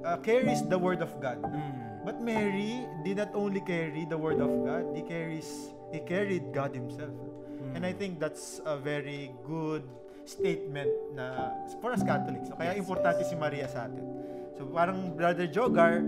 uh, 0.05 0.21
carries 0.21 0.61
the 0.63 0.77
Word 0.77 1.01
of 1.01 1.13
God. 1.19 1.41
Mm. 1.41 1.73
But 2.01 2.21
Mary 2.21 2.81
did 3.05 3.21
not 3.21 3.37
only 3.37 3.61
carry 3.61 4.09
the 4.09 4.17
word 4.17 4.41
of 4.41 4.49
God, 4.65 4.89
he 4.97 5.05
carries 5.05 5.45
he 5.93 6.01
carried 6.01 6.49
God 6.49 6.73
himself. 6.73 7.13
And 7.77 7.85
I 7.85 7.93
think 7.93 8.17
that's 8.17 8.65
a 8.65 8.81
very 8.81 9.37
good 9.45 9.85
statement 10.25 10.89
na 11.13 11.53
for 11.77 11.93
us 11.93 12.01
Catholics. 12.01 12.49
So, 12.49 12.57
kaya 12.57 12.73
Yes, 12.73 12.81
importante 12.81 13.21
si 13.21 13.37
Maria 13.37 13.69
sa 13.69 13.85
atin. 13.85 14.01
So 14.61 14.69
parang 14.69 15.17
Brother 15.17 15.49
Jogar, 15.49 16.05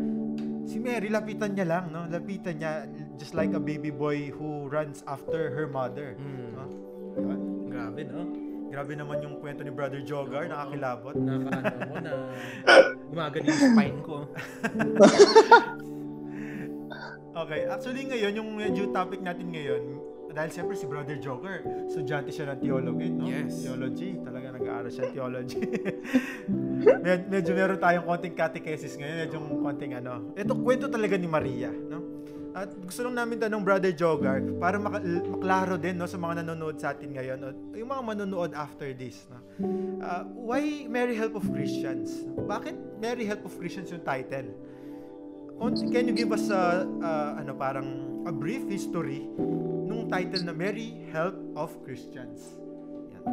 si 0.69 0.77
Mary 0.77 1.09
lapitan 1.09 1.57
niya 1.57 1.65
lang, 1.65 1.89
no? 1.89 2.05
Lapitan 2.05 2.61
niya 2.61 2.85
just 3.17 3.33
like 3.33 3.57
a 3.57 3.63
baby 3.63 3.89
boy 3.89 4.29
who 4.29 4.69
runs 4.69 5.01
after 5.09 5.49
her 5.57 5.65
mother. 5.65 6.21
Mm. 6.21 6.53
No? 6.53 6.65
Diba? 7.17 7.35
Grabe, 7.73 8.01
no? 8.13 8.29
Grabe 8.69 8.93
naman 8.93 9.25
yung 9.25 9.41
kwento 9.41 9.65
ni 9.65 9.73
Brother 9.73 10.05
Jogar, 10.05 10.53
nakakilabot. 10.53 11.17
Nakakaano 11.17 11.81
mo 11.89 11.97
na 12.05 12.13
gumagano 13.09 13.45
yung 13.49 13.63
spine 13.73 13.99
ko. 14.05 14.17
Okay, 17.33 17.65
actually 17.65 18.05
ngayon, 18.05 18.37
yung 18.37 18.51
medyo 18.61 18.93
topic 18.93 19.25
natin 19.25 19.49
ngayon, 19.57 20.02
dahil 20.33 20.51
siyempre 20.51 20.75
si 20.75 20.89
Brother 20.89 21.17
Joker, 21.21 21.61
estudyante 21.87 22.33
siya 22.33 22.53
ng 22.53 22.59
theology, 22.59 23.09
no? 23.13 23.25
Yes. 23.29 23.63
Theology, 23.63 24.17
talaga 24.25 24.47
nag-aaral 24.57 24.91
siya 24.91 25.03
ng 25.09 25.13
theology. 25.15 25.61
Med- 27.05 27.29
medyo 27.29 27.53
meron 27.53 27.79
tayong 27.79 28.07
konting 28.09 28.35
catechesis 28.35 28.97
ngayon, 28.97 29.17
medyo 29.29 29.39
konting 29.39 29.93
ano. 29.95 30.33
Ito, 30.35 30.53
kwento 30.59 30.89
talaga 30.89 31.15
ni 31.21 31.29
Maria, 31.29 31.71
no? 31.71 32.25
At 32.53 32.69
gusto 32.77 33.09
lang 33.09 33.17
namin 33.17 33.41
tanong 33.41 33.65
Brother 33.65 33.97
Jogar 33.97 34.45
para 34.61 34.77
maka- 34.77 35.01
maklaro 35.25 35.81
din 35.81 35.97
no 35.97 36.05
sa 36.05 36.21
mga 36.21 36.45
nanonood 36.45 36.77
sa 36.77 36.93
atin 36.93 37.17
ngayon 37.17 37.39
o 37.41 37.49
yung 37.73 37.89
mga 37.89 38.03
manonood 38.05 38.53
after 38.53 38.93
this 38.93 39.25
no. 39.33 39.41
Ah, 40.05 40.29
why 40.29 40.85
Mary 40.85 41.17
Help 41.17 41.33
of 41.33 41.49
Christians? 41.49 42.29
Bakit 42.29 43.01
Mary 43.01 43.25
Help 43.25 43.49
of 43.49 43.57
Christians 43.57 43.89
yung 43.89 44.05
title? 44.05 44.53
Can 45.89 46.05
you 46.11 46.13
give 46.13 46.29
us 46.29 46.53
a, 46.53 46.85
a- 46.85 47.41
ano 47.41 47.57
parang 47.57 47.89
a 48.29 48.33
brief 48.35 48.69
history 48.69 49.25
title 50.13 50.45
na 50.45 50.53
Mary 50.53 50.93
Help 51.09 51.33
of 51.57 51.73
Christians? 51.89 52.61
Yan. 53.17 53.25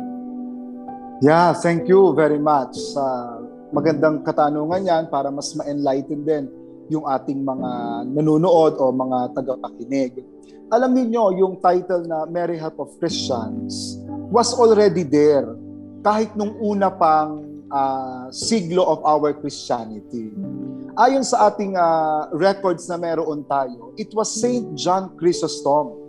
Yeah, 1.19 1.51
thank 1.59 1.91
you 1.91 2.15
very 2.15 2.39
much 2.39 2.71
sa 2.95 3.35
magandang 3.75 4.23
katanungan 4.23 4.87
yan 4.87 5.03
para 5.11 5.27
mas 5.27 5.51
ma-enlighten 5.59 6.23
din 6.23 6.47
yung 6.87 7.03
ating 7.03 7.43
mga 7.43 7.69
nanonood 8.15 8.79
o 8.79 8.95
mga 8.95 9.35
tagapakinig. 9.35 10.23
Alam 10.71 10.95
niyo 10.95 11.35
yung 11.35 11.59
title 11.59 12.07
na 12.07 12.23
Mary 12.31 12.55
Help 12.55 12.79
of 12.79 12.95
Christians 12.95 13.99
was 14.31 14.55
already 14.55 15.03
there 15.03 15.51
kahit 15.99 16.31
nung 16.39 16.55
una 16.63 16.87
pang 16.87 17.43
ah, 17.75 18.31
siglo 18.31 18.87
of 18.87 19.03
our 19.03 19.35
Christianity. 19.35 20.31
Ayon 20.95 21.27
sa 21.27 21.51
ating 21.51 21.75
ah, 21.75 22.31
records 22.31 22.87
na 22.87 22.95
meron 22.95 23.43
tayo, 23.43 23.91
it 23.99 24.15
was 24.15 24.31
Saint 24.31 24.79
John 24.79 25.11
Chrysostom, 25.19 26.08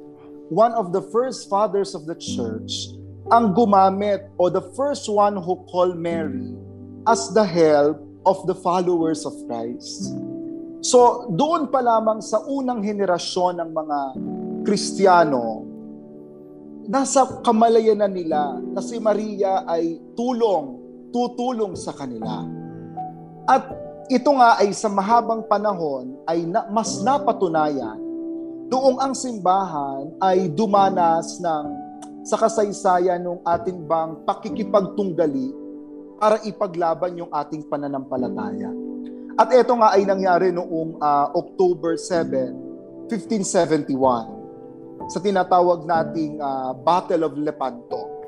one 0.50 0.74
of 0.74 0.90
the 0.90 1.00
first 1.14 1.46
fathers 1.46 1.94
of 1.94 2.10
the 2.10 2.18
church, 2.18 2.90
ang 3.30 3.54
gumamit 3.54 4.26
o 4.34 4.50
the 4.50 4.74
first 4.74 5.06
one 5.06 5.38
who 5.38 5.54
called 5.70 5.94
Mary 5.94 6.50
as 7.06 7.30
the 7.30 7.46
help 7.46 8.02
of 8.26 8.42
the 8.50 8.54
followers 8.58 9.22
of 9.22 9.32
Christ. 9.46 10.10
So, 10.82 11.30
doon 11.30 11.70
pa 11.70 11.78
lamang 11.78 12.18
sa 12.18 12.42
unang 12.50 12.82
henerasyon 12.82 13.62
ng 13.62 13.70
mga 13.70 13.98
Kristiyano, 14.66 15.62
nasa 16.90 17.30
kamalayan 17.46 18.02
na 18.02 18.10
nila 18.10 18.58
na 18.58 18.82
si 18.82 18.98
Maria 18.98 19.62
ay 19.70 20.02
tulong, 20.18 20.82
tutulong 21.14 21.78
sa 21.78 21.94
kanila. 21.94 22.42
At 23.46 23.70
ito 24.10 24.30
nga 24.34 24.58
ay 24.58 24.74
sa 24.74 24.90
mahabang 24.90 25.46
panahon 25.46 26.18
ay 26.26 26.42
na, 26.42 26.66
mas 26.74 26.98
napatunayan 27.06 28.09
noong 28.70 29.02
ang 29.02 29.12
simbahan 29.12 30.14
ay 30.22 30.48
dumanas 30.48 31.42
ng 31.42 31.64
sa 32.22 32.38
kasaysayan 32.38 33.20
ng 33.20 33.42
ating 33.42 33.82
bang 33.84 34.22
pakikipagtunggali 34.22 35.50
para 36.20 36.38
ipaglaban 36.46 37.18
yung 37.18 37.32
ating 37.32 37.66
pananampalataya. 37.66 38.70
At 39.34 39.50
ito 39.50 39.72
nga 39.74 39.96
ay 39.96 40.06
nangyari 40.06 40.52
noong 40.52 41.00
ah, 41.00 41.32
October 41.34 41.98
7, 41.98 43.10
1571 43.10 45.10
sa 45.10 45.18
tinatawag 45.18 45.88
nating 45.88 46.38
ah, 46.38 46.76
Battle 46.76 47.26
of 47.26 47.34
Lepanto 47.40 48.20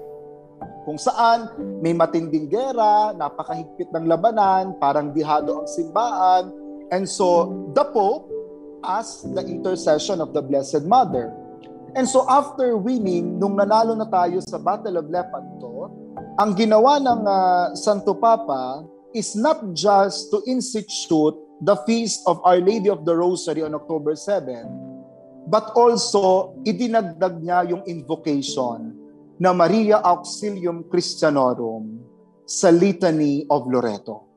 kung 0.83 0.99
saan 0.99 1.47
may 1.79 1.95
matinding 1.95 2.51
gera, 2.51 3.15
napakahigpit 3.15 3.95
ng 3.95 4.11
labanan, 4.11 4.75
parang 4.83 5.15
dihado 5.15 5.63
ang 5.63 5.69
simbahan, 5.71 6.51
and 6.91 7.07
so 7.07 7.47
the 7.71 7.87
Pope 7.95 8.42
asked 8.85 9.27
the 9.35 9.43
intercession 9.47 10.21
of 10.21 10.35
the 10.35 10.43
Blessed 10.43 10.85
Mother. 10.85 11.33
And 11.95 12.09
so 12.09 12.25
after 12.29 12.77
winning, 12.77 13.39
nung 13.39 13.59
nanalo 13.59 13.97
na 13.97 14.09
tayo 14.09 14.41
sa 14.43 14.57
Battle 14.59 15.01
of 15.01 15.07
Lepanto, 15.13 15.93
ang 16.41 16.57
ginawa 16.57 16.97
ng 17.03 17.21
ah, 17.29 17.67
Santo 17.77 18.17
Papa 18.17 18.87
is 19.13 19.37
not 19.37 19.61
just 19.77 20.33
to 20.33 20.41
institute 20.49 21.37
the 21.61 21.77
feast 21.85 22.25
of 22.25 22.41
Our 22.43 22.59
Lady 22.59 22.89
of 22.89 23.05
the 23.05 23.13
Rosary 23.13 23.61
on 23.61 23.77
October 23.77 24.17
7, 24.17 25.53
but 25.53 25.71
also 25.77 26.57
idinagdag 26.65 27.45
niya 27.45 27.69
yung 27.69 27.85
invocation 27.85 28.97
na 29.37 29.53
Maria 29.53 30.01
Auxilium 30.01 30.89
Christianorum 30.89 32.01
sa 32.49 32.73
Litany 32.73 33.45
of 33.53 33.69
Loreto. 33.69 34.33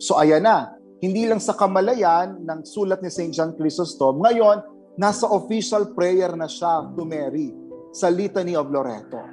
So 0.00 0.16
ayan 0.16 0.48
na, 0.48 0.79
hindi 1.00 1.24
lang 1.24 1.40
sa 1.40 1.56
kamalayan 1.56 2.44
ng 2.44 2.60
sulat 2.68 3.00
ni 3.00 3.08
St. 3.08 3.32
John 3.32 3.56
Chrysostom, 3.56 4.20
ngayon, 4.20 4.60
nasa 5.00 5.24
official 5.32 5.96
prayer 5.96 6.36
na 6.36 6.44
siya 6.44 6.92
to 6.92 7.08
Mary 7.08 7.56
sa 7.88 8.12
Litany 8.12 8.52
of 8.52 8.68
Loreto. 8.68 9.24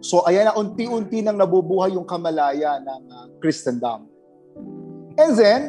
So 0.00 0.22
ayan 0.24 0.48
na, 0.48 0.54
unti-unti 0.54 1.20
nang 1.20 1.36
nabubuhay 1.36 1.98
yung 1.98 2.06
kamalaya 2.06 2.78
ng 2.78 3.02
uh, 3.10 3.26
Christendom. 3.42 4.06
And 5.18 5.34
then, 5.36 5.62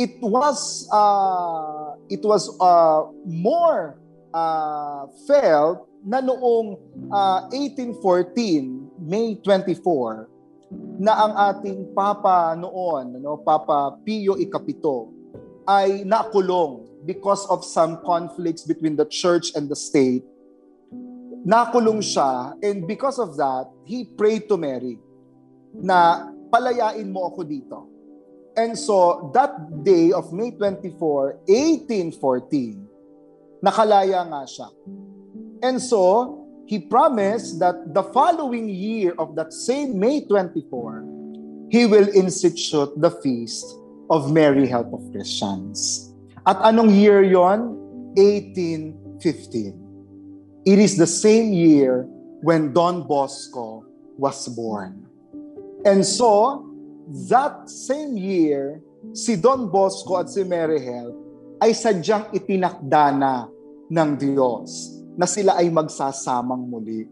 it 0.00 0.16
was 0.18 0.88
uh, 0.90 1.94
it 2.08 2.24
was 2.24 2.50
uh, 2.58 3.06
more 3.28 4.00
uh, 4.32 5.06
felt 5.28 5.86
na 6.06 6.24
noong 6.24 6.80
uh, 7.12 7.46
1814, 7.52 9.02
May 9.02 9.36
24, 9.44 10.28
na 10.96 11.12
ang 11.12 11.32
ating 11.52 11.92
Papa 11.92 12.56
noon, 12.56 13.20
ano, 13.20 13.36
Papa 13.44 14.00
Pio 14.00 14.40
Ikapito, 14.40 15.12
ay 15.68 16.06
nakulong 16.06 16.86
because 17.04 17.44
of 17.52 17.66
some 17.66 18.00
conflicts 18.02 18.64
between 18.64 18.96
the 18.96 19.04
church 19.06 19.52
and 19.54 19.68
the 19.68 19.76
state. 19.76 20.24
Nakulong 21.46 22.02
siya 22.02 22.56
and 22.64 22.88
because 22.88 23.20
of 23.20 23.36
that, 23.38 23.70
he 23.86 24.04
prayed 24.04 24.48
to 24.50 24.56
Mary 24.56 24.98
na 25.76 26.32
palayain 26.48 27.12
mo 27.12 27.28
ako 27.30 27.44
dito. 27.44 27.78
And 28.56 28.72
so, 28.72 29.28
that 29.36 29.84
day 29.84 30.16
of 30.16 30.32
May 30.32 30.56
24, 30.56 31.44
1814, 31.44 33.60
nakalaya 33.60 34.24
nga 34.24 34.48
siya. 34.48 34.72
And 35.60 35.76
so, 35.76 36.45
he 36.66 36.82
promised 36.82 37.62
that 37.62 37.94
the 37.94 38.02
following 38.10 38.68
year 38.68 39.14
of 39.18 39.38
that 39.38 39.54
same 39.54 39.98
May 39.98 40.26
24, 40.26 41.06
he 41.70 41.86
will 41.86 42.08
institute 42.10 42.90
the 43.00 43.10
feast 43.22 43.64
of 44.10 44.32
Mary 44.32 44.66
Help 44.66 44.92
of 44.92 45.00
Christians. 45.14 46.12
At 46.46 46.58
anong 46.66 46.90
year 46.90 47.22
yon? 47.22 47.78
1815. 48.18 50.66
It 50.66 50.78
is 50.78 50.96
the 50.96 51.06
same 51.06 51.52
year 51.52 52.02
when 52.42 52.72
Don 52.72 53.06
Bosco 53.06 53.84
was 54.18 54.48
born. 54.48 55.06
And 55.84 56.04
so, 56.04 56.66
that 57.30 57.70
same 57.70 58.18
year, 58.18 58.82
si 59.12 59.36
Don 59.36 59.70
Bosco 59.70 60.18
at 60.18 60.30
si 60.30 60.42
Mary 60.42 60.82
Hel 60.82 61.14
ay 61.62 61.70
sadyang 61.70 62.34
itinakda 62.34 63.14
na 63.14 63.46
ng 63.86 64.18
Diyos 64.18 64.95
na 65.16 65.26
sila 65.26 65.56
ay 65.56 65.72
magsasamang 65.72 66.68
muli. 66.68 67.08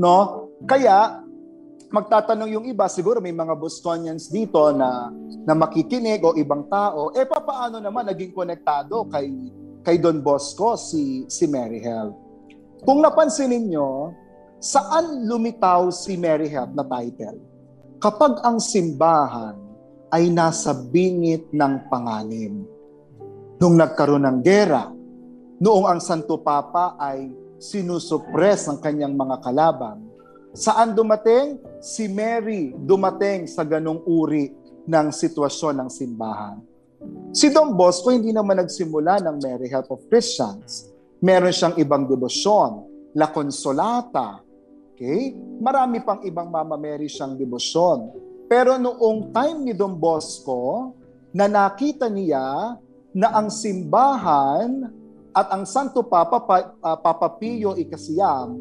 No? 0.00 0.48
Kaya, 0.64 1.20
magtatanong 1.92 2.50
yung 2.50 2.66
iba, 2.66 2.88
siguro 2.88 3.20
may 3.20 3.32
mga 3.32 3.54
Bostonians 3.54 4.32
dito 4.32 4.72
na, 4.72 5.12
na 5.44 5.54
makikinig 5.54 6.24
o 6.24 6.34
ibang 6.34 6.66
tao, 6.66 7.12
eh 7.12 7.28
paano 7.28 7.78
naman 7.78 8.08
naging 8.08 8.32
konektado 8.32 9.06
kay, 9.12 9.30
kay 9.84 9.96
Don 10.00 10.24
Bosco 10.24 10.74
si, 10.74 11.28
si 11.28 11.44
Mary 11.46 11.78
Hel? 11.78 12.10
Kung 12.82 13.04
napansin 13.04 13.52
ninyo, 13.52 13.88
saan 14.58 15.28
lumitaw 15.28 15.92
si 15.92 16.16
Mary 16.16 16.48
Hel 16.48 16.72
na 16.72 16.82
title? 16.82 17.38
Kapag 18.00 18.44
ang 18.44 18.60
simbahan 18.60 19.66
ay 20.16 20.30
nasa 20.30 20.72
bingit 20.72 21.50
ng 21.50 21.90
panganib. 21.90 22.54
Nung 23.60 23.74
nagkaroon 23.76 24.24
ng 24.24 24.38
gera, 24.40 24.92
noong 25.60 25.86
ang 25.88 26.00
Santo 26.00 26.40
Papa 26.40 26.96
ay 27.00 27.32
sinusupres 27.56 28.68
ng 28.68 28.78
kanyang 28.80 29.16
mga 29.16 29.40
kalaban, 29.40 30.04
saan 30.52 30.92
dumating? 30.92 31.60
Si 31.80 32.08
Mary 32.08 32.72
dumating 32.72 33.44
sa 33.48 33.64
ganong 33.64 34.04
uri 34.08 34.52
ng 34.88 35.06
sitwasyon 35.12 35.84
ng 35.84 35.90
simbahan. 35.92 36.56
Si 37.36 37.52
Don 37.52 37.76
Bosco 37.76 38.08
hindi 38.08 38.32
naman 38.32 38.64
nagsimula 38.64 39.20
ng 39.20 39.36
Mary 39.44 39.68
Help 39.68 39.92
of 39.92 40.04
Christians. 40.08 40.88
Meron 41.20 41.52
siyang 41.52 41.76
ibang 41.76 42.08
debosyon, 42.08 42.84
La 43.16 43.28
Consolata. 43.28 44.40
Okay? 44.96 45.36
Marami 45.60 46.00
pang 46.00 46.24
ibang 46.24 46.48
Mama 46.48 46.80
Mary 46.80 47.08
siyang 47.08 47.36
debosyon. 47.36 48.24
Pero 48.48 48.80
noong 48.80 49.34
time 49.34 49.58
ni 49.68 49.72
Don 49.76 49.96
Bosco, 49.98 50.92
na 51.36 51.44
nakita 51.44 52.08
niya 52.08 52.80
na 53.12 53.28
ang 53.36 53.52
simbahan 53.52 54.88
at 55.36 55.52
ang 55.52 55.68
Santo 55.68 56.00
Papa, 56.00 56.40
uh, 56.80 56.96
Papa 56.96 57.36
Pio 57.36 57.76
Ikasiyam 57.76 58.56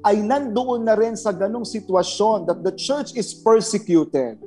ay 0.00 0.24
nandoon 0.24 0.88
na 0.88 0.96
rin 0.96 1.12
sa 1.12 1.36
ganong 1.36 1.68
sitwasyon 1.68 2.48
that 2.48 2.64
the 2.64 2.72
church 2.72 3.12
is 3.12 3.36
persecuted. 3.36 4.40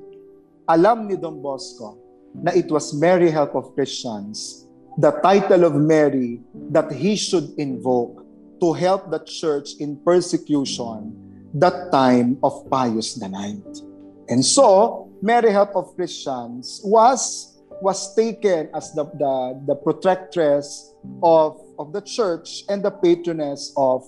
Alam 0.65 1.05
ni 1.05 1.13
Don 1.13 1.37
Bosco 1.37 1.97
na 2.33 2.49
it 2.57 2.65
was 2.73 2.97
Mary 2.97 3.29
Help 3.29 3.53
of 3.53 3.73
Christians, 3.77 4.65
the 4.97 5.13
title 5.21 5.69
of 5.69 5.77
Mary 5.77 6.41
that 6.73 6.89
he 6.89 7.13
should 7.13 7.53
invoke 7.61 8.25
to 8.57 8.73
help 8.73 9.13
the 9.13 9.21
church 9.25 9.77
in 9.77 10.01
persecution 10.01 11.13
that 11.53 11.93
time 11.93 12.37
of 12.41 12.65
Pius 12.69 13.17
IX. 13.21 13.61
And 14.29 14.41
so, 14.43 15.07
Mary 15.21 15.53
Help 15.53 15.77
of 15.77 15.93
Christians 15.95 16.81
was 16.83 17.56
was 17.81 18.15
taken 18.15 18.69
as 18.73 18.93
the, 18.93 19.05
the, 19.17 19.73
the 19.73 19.75
protectress 19.75 20.93
of 21.21 21.61
of 21.77 21.93
the 21.93 22.01
church 22.01 22.65
and 22.69 22.81
the 22.81 22.91
patroness 22.91 23.71
of 23.77 24.03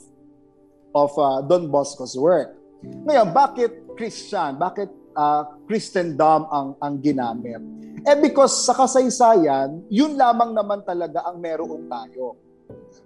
of 0.94 1.14
uh, 1.18 1.42
Don 1.46 1.70
Bosco's 1.70 2.18
work. 2.18 2.58
Ngayon, 2.82 3.30
bakit 3.30 3.72
Christian? 3.94 4.58
Bakit 4.58 4.90
uh, 5.14 5.44
Christendom 5.70 6.50
ang 6.50 6.68
ang 6.82 6.98
ginamit? 6.98 7.62
Eh 8.08 8.18
because 8.18 8.66
sa 8.66 8.74
kasaysayan, 8.74 9.86
yun 9.92 10.16
lamang 10.16 10.56
naman 10.56 10.82
talaga 10.82 11.28
ang 11.28 11.38
meron 11.38 11.86
tayo. 11.86 12.40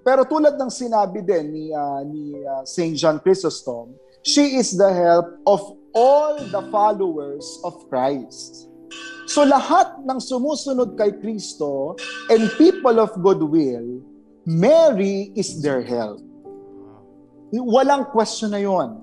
Pero 0.04 0.28
tulad 0.28 0.60
ng 0.60 0.72
sinabi 0.72 1.24
din 1.24 1.46
ni 1.52 1.66
uh, 1.72 2.02
ni 2.04 2.36
uh, 2.44 2.64
St. 2.68 2.96
John 2.96 3.18
Chrysostom, 3.20 3.96
she 4.24 4.60
is 4.60 4.76
the 4.76 4.92
help 4.92 5.28
of 5.48 5.60
all 5.96 6.40
the 6.40 6.64
followers 6.70 7.46
of 7.64 7.74
Christ. 7.88 8.73
So 9.34 9.42
lahat 9.42 10.06
ng 10.06 10.22
sumusunod 10.22 10.94
kay 10.94 11.18
Kristo 11.18 11.98
and 12.30 12.54
people 12.62 13.02
of 13.02 13.18
goodwill 13.18 14.06
Mary 14.46 15.32
is 15.34 15.58
their 15.62 15.82
help. 15.82 16.22
Walang 17.50 18.14
question 18.14 18.54
na 18.54 18.62
yon. 18.62 19.02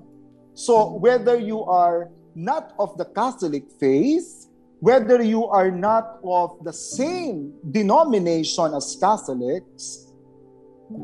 So, 0.53 0.99
whether 1.03 1.39
you 1.39 1.63
are 1.63 2.11
not 2.35 2.71
of 2.79 2.95
the 2.97 3.05
Catholic 3.11 3.67
faith, 3.79 4.47
whether 4.79 5.23
you 5.23 5.47
are 5.47 5.71
not 5.71 6.19
of 6.23 6.59
the 6.63 6.73
same 6.73 7.51
denomination 7.71 8.75
as 8.75 8.95
Catholics, 8.99 10.13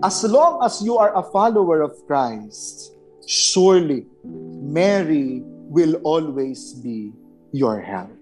as 0.03 0.23
long 0.23 0.63
as 0.63 0.83
you 0.83 0.97
are 0.99 1.15
a 1.15 1.23
follower 1.31 1.81
of 1.81 1.95
Christ, 2.05 2.95
surely 3.25 4.05
Mary 4.23 5.41
will 5.43 5.95
always 6.03 6.75
be 6.79 7.11
your 7.51 7.79
help. 7.79 8.16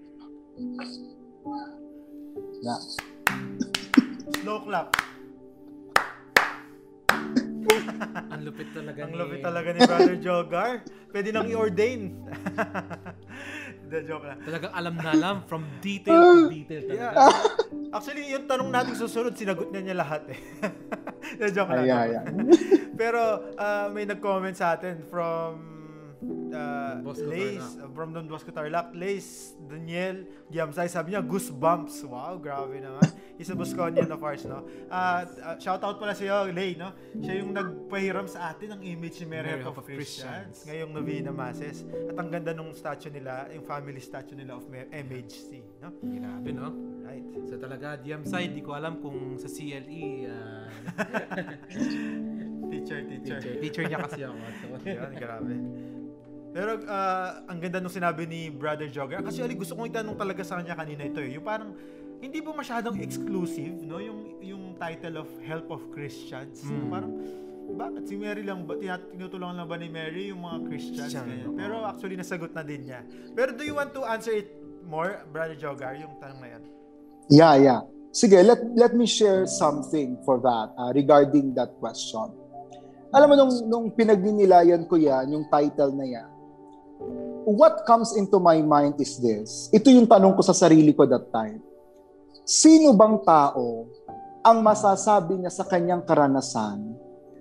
Yeah. 2.64 2.80
Slow 4.40 4.64
clap. 4.64 4.96
Ang 8.32 8.40
lupit 8.44 8.68
talaga 8.72 9.04
Ang 9.04 9.12
ni... 9.12 9.16
lupit 9.20 9.40
talaga 9.44 9.68
ni 9.76 9.80
Brother 9.84 10.16
Jogar. 10.16 10.72
Pwede 11.12 11.28
nang 11.32 11.48
i-ordain. 11.48 12.16
The 13.92 14.02
joke 14.02 14.26
lang. 14.26 14.42
Talagang 14.42 14.72
alam 14.74 14.94
na 14.98 15.10
alam 15.14 15.36
from 15.46 15.62
detail 15.78 16.18
to 16.18 16.50
detail 16.50 16.82
talaga. 16.90 17.06
Yeah. 17.06 17.94
Actually, 17.94 18.24
yung 18.34 18.50
tanong 18.50 18.74
natin 18.74 18.98
susunod, 18.98 19.38
sinagot 19.38 19.70
niya 19.70 19.92
niya 19.92 19.96
lahat 20.02 20.26
eh. 20.34 20.40
The 21.40 21.54
joke 21.54 21.70
lang. 21.70 21.86
Ay, 21.86 21.94
ay, 21.94 22.10
ay. 22.18 22.26
Pero 22.98 23.46
uh, 23.54 23.86
may 23.94 24.02
nag-comment 24.02 24.58
sa 24.58 24.74
atin 24.74 25.06
from 25.06 25.75
uh, 26.52 26.94
Bosco 27.02 27.28
Lace, 27.28 27.78
uh, 27.82 27.88
from 27.94 28.12
Don 28.12 28.26
Bosco 28.28 28.50
Tarlac, 28.50 28.94
Lace, 28.94 29.54
Daniel, 29.68 30.24
Giamsay, 30.50 30.88
sabi 30.88 31.12
niya, 31.12 31.22
goosebumps. 31.22 32.04
Wow, 32.06 32.38
grabe 32.38 32.80
naman. 32.80 33.04
He's 33.36 33.50
a 33.50 33.56
Bosconian 33.56 34.08
of 34.10 34.24
ours, 34.24 34.44
no? 34.48 34.64
Uh, 34.88 35.24
uh, 35.44 35.58
shout 35.60 35.84
out 35.84 36.00
pala 36.00 36.16
sa'yo, 36.16 36.48
Lay, 36.54 36.72
no? 36.74 36.92
Siya 37.20 37.44
yung 37.44 37.52
nagpahiram 37.52 38.24
sa 38.24 38.52
atin 38.52 38.80
ng 38.80 38.82
image 38.96 39.20
ni 39.20 39.26
Mary, 39.28 39.60
Mary 39.60 39.64
of, 39.68 39.76
of 39.76 39.84
Christians, 39.84 40.56
Christians 40.56 40.64
ngayong 40.64 40.90
Novena 40.96 41.32
Masses. 41.32 41.84
At 41.84 42.16
ang 42.16 42.32
ganda 42.32 42.56
nung 42.56 42.72
statue 42.72 43.12
nila, 43.12 43.52
yung 43.52 43.66
family 43.68 44.00
statue 44.00 44.36
nila 44.40 44.56
of 44.56 44.64
MHC, 44.72 45.60
no? 45.84 45.92
Grabe, 46.00 46.50
no? 46.56 46.72
Right. 47.04 47.24
So 47.44 47.60
talaga, 47.60 48.00
Giamsay, 48.00 48.56
di 48.56 48.64
ko 48.64 48.72
alam 48.72 49.04
kung 49.04 49.36
sa 49.36 49.52
CLE, 49.52 50.32
uh... 50.32 50.66
teacher, 52.72 53.04
teacher. 53.04 53.38
Teacher, 53.40 53.60
teacher 53.60 53.84
niya 53.84 53.98
kasi 54.00 54.20
ako. 54.24 54.36
So. 54.40 54.66
Yan, 54.88 55.12
grabe. 55.12 55.54
Pero 56.56 56.80
uh, 56.80 57.44
ang 57.52 57.60
ganda 57.60 57.84
nung 57.84 57.92
sinabi 57.92 58.24
ni 58.24 58.48
Brother 58.48 58.88
Jogger. 58.88 59.20
Kasi 59.20 59.44
ali 59.44 59.52
gusto 59.52 59.76
kong 59.76 59.92
itanong 59.92 60.16
talaga 60.16 60.40
sa 60.40 60.56
kanya 60.56 60.72
kanina 60.72 61.04
ito 61.04 61.20
eh. 61.20 61.36
Yung 61.36 61.44
parang 61.44 61.76
hindi 62.16 62.40
po 62.40 62.56
masyadong 62.56 62.96
exclusive, 63.04 63.76
no? 63.84 64.00
Yung 64.00 64.40
yung 64.40 64.72
title 64.80 65.20
of 65.20 65.28
Help 65.44 65.68
of 65.68 65.84
Christians. 65.92 66.64
Mm. 66.64 66.88
Parang 66.88 67.12
bakit 67.76 68.08
si 68.08 68.16
Mary 68.16 68.40
lang 68.40 68.64
ba 68.64 68.72
tinutulungan 68.80 69.60
lang 69.60 69.68
ba 69.68 69.76
ni 69.76 69.92
Mary 69.92 70.32
yung 70.32 70.48
mga 70.48 70.58
Christians 70.64 71.12
ganyan. 71.12 71.52
Pero 71.60 71.84
actually 71.84 72.16
nasagot 72.16 72.56
na 72.56 72.64
din 72.64 72.88
niya. 72.88 73.04
Pero 73.36 73.52
do 73.52 73.60
you 73.60 73.76
want 73.76 73.92
to 73.92 74.08
answer 74.08 74.32
it 74.32 74.48
more, 74.88 75.28
Brother 75.28 75.60
Jogar, 75.60 75.92
yung 76.00 76.16
tanong 76.24 76.40
na 76.40 76.48
yan? 76.56 76.62
Yeah, 77.28 77.54
yeah. 77.60 77.80
Sige, 78.16 78.40
let 78.40 78.64
let 78.72 78.96
me 78.96 79.04
share 79.04 79.44
something 79.44 80.16
for 80.24 80.40
that 80.40 80.72
uh, 80.80 80.88
regarding 80.96 81.52
that 81.52 81.76
question. 81.84 82.32
Alam 83.12 83.28
mo 83.28 83.34
nung 83.44 83.52
nung 83.68 83.86
pinagninilayan 83.92 84.88
ko 84.88 84.96
yan, 84.96 85.36
yung 85.36 85.44
title 85.52 85.92
na 85.92 86.06
yan, 86.08 86.28
what 87.46 87.86
comes 87.86 88.18
into 88.18 88.42
my 88.42 88.58
mind 88.58 88.98
is 88.98 89.16
this. 89.22 89.70
Ito 89.70 89.86
yung 89.86 90.10
tanong 90.10 90.34
ko 90.34 90.42
sa 90.42 90.56
sarili 90.56 90.90
ko 90.90 91.06
that 91.06 91.30
time. 91.30 91.62
Sino 92.42 92.94
bang 92.94 93.22
tao 93.22 93.86
ang 94.42 94.58
masasabi 94.62 95.42
niya 95.42 95.50
sa 95.54 95.66
kanyang 95.66 96.02
karanasan 96.06 96.94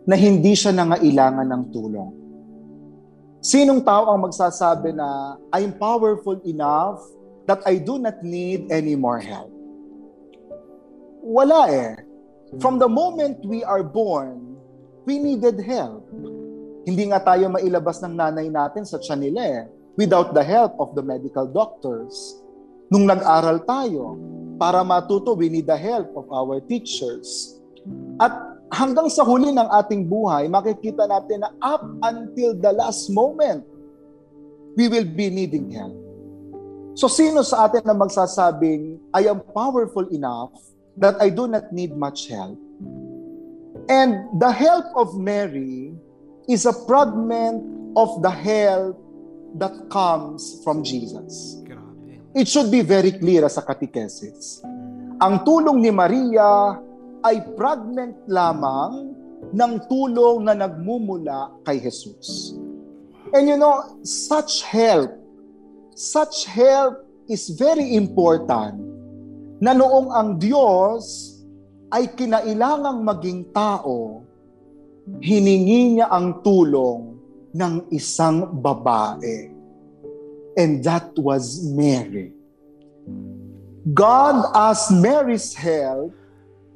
na 0.05 0.13
hindi 0.17 0.53
siya 0.53 0.73
nangailangan 0.73 1.45
ng 1.49 1.63
tulong? 1.73 2.11
Sinong 3.45 3.85
tao 3.85 4.09
ang 4.09 4.25
magsasabi 4.25 4.97
na 4.97 5.37
I'm 5.53 5.77
powerful 5.77 6.41
enough 6.49 7.01
that 7.45 7.61
I 7.69 7.77
do 7.77 8.01
not 8.01 8.25
need 8.25 8.73
any 8.73 8.97
more 8.97 9.21
help? 9.21 9.53
Wala 11.21 11.69
eh. 11.69 11.93
From 12.57 12.81
the 12.81 12.89
moment 12.89 13.45
we 13.45 13.61
are 13.61 13.85
born, 13.85 14.57
we 15.05 15.21
needed 15.21 15.61
help. 15.61 16.09
Hindi 16.85 17.09
nga 17.09 17.17
tayo 17.17 17.49
mailabas 17.49 17.97
ng 18.05 18.13
nanay 18.13 18.47
natin 18.53 18.85
sa 18.85 19.01
tiyan 19.01 19.19
nila 19.25 19.41
eh 19.41 19.63
without 19.97 20.37
the 20.37 20.45
help 20.45 20.77
of 20.77 20.93
the 20.93 21.01
medical 21.01 21.49
doctors. 21.49 22.13
Nung 22.93 23.09
nag-aral 23.09 23.65
tayo, 23.65 24.13
para 24.61 24.85
matuto, 24.85 25.33
we 25.33 25.49
need 25.49 25.65
the 25.65 25.75
help 25.75 26.13
of 26.13 26.29
our 26.29 26.61
teachers. 26.69 27.57
At 28.21 28.31
hanggang 28.69 29.09
sa 29.09 29.25
huli 29.25 29.49
ng 29.49 29.67
ating 29.81 30.05
buhay, 30.05 30.45
makikita 30.45 31.09
natin 31.09 31.43
na 31.43 31.49
up 31.65 31.83
until 32.05 32.53
the 32.53 32.71
last 32.71 33.09
moment, 33.09 33.65
we 34.77 34.85
will 34.85 35.07
be 35.07 35.33
needing 35.33 35.73
help. 35.73 35.95
So 36.95 37.11
sino 37.11 37.43
sa 37.43 37.67
atin 37.67 37.83
na 37.83 37.97
magsasabing, 37.97 39.01
I 39.11 39.27
am 39.27 39.43
powerful 39.51 40.07
enough 40.13 40.55
that 40.95 41.19
I 41.19 41.27
do 41.27 41.49
not 41.49 41.73
need 41.75 41.97
much 41.97 42.31
help? 42.31 42.55
And 43.91 44.31
the 44.39 44.49
help 44.49 44.87
of 44.95 45.13
Mary 45.19 45.91
is 46.47 46.65
a 46.65 46.73
fragment 46.85 47.63
of 47.95 48.21
the 48.21 48.29
help 48.29 48.99
that 49.55 49.71
comes 49.89 50.61
from 50.63 50.83
Jesus. 50.83 51.61
Grabe. 51.63 52.19
It 52.35 52.47
should 52.47 52.69
be 52.69 52.83
very 52.83 53.15
clear 53.15 53.45
as 53.47 53.55
a 53.57 53.63
catechesis. 53.63 54.59
Ang 55.23 55.47
tulong 55.47 55.79
ni 55.79 55.89
Maria 55.95 56.75
ay 57.23 57.39
fragment 57.55 58.19
lamang 58.27 59.15
ng 59.55 59.73
tulong 59.87 60.43
na 60.43 60.53
nagmumula 60.53 61.55
kay 61.63 61.79
Jesus. 61.79 62.51
And 63.31 63.47
you 63.47 63.55
know, 63.55 63.99
such 64.03 64.67
help, 64.67 65.15
such 65.95 66.43
help 66.45 67.07
is 67.31 67.49
very 67.55 67.95
important 67.95 68.83
na 69.63 69.71
noong 69.71 70.11
ang 70.11 70.29
Diyos 70.35 71.31
ay 71.95 72.11
kinailangang 72.11 72.99
maging 73.01 73.41
tao, 73.55 74.24
hiningi 75.21 75.97
niya 75.97 76.09
ang 76.09 76.41
tulong 76.41 77.17
ng 77.53 77.73
isang 77.93 78.57
babae. 78.59 79.53
And 80.57 80.81
that 80.87 81.13
was 81.19 81.61
Mary. 81.61 82.31
God 83.93 84.49
asked 84.55 84.89
Mary's 84.89 85.53
help 85.53 86.15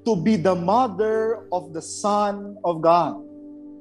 to 0.05 0.13
be 0.15 0.37
the 0.37 0.53
mother 0.53 1.47
of 1.49 1.73
the 1.73 1.81
Son 1.81 2.57
of 2.63 2.81
God 2.85 3.17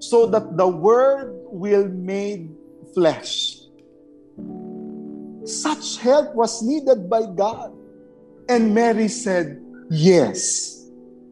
so 0.01 0.25
that 0.27 0.57
the 0.57 0.67
Word 0.67 1.35
will 1.53 1.89
made 1.89 2.49
flesh. 2.95 3.59
Such 5.45 6.01
help 6.01 6.35
was 6.35 6.63
needed 6.63 7.11
by 7.11 7.29
God. 7.29 7.73
And 8.49 8.73
Mary 8.73 9.09
said, 9.09 9.61
Yes, 9.91 10.73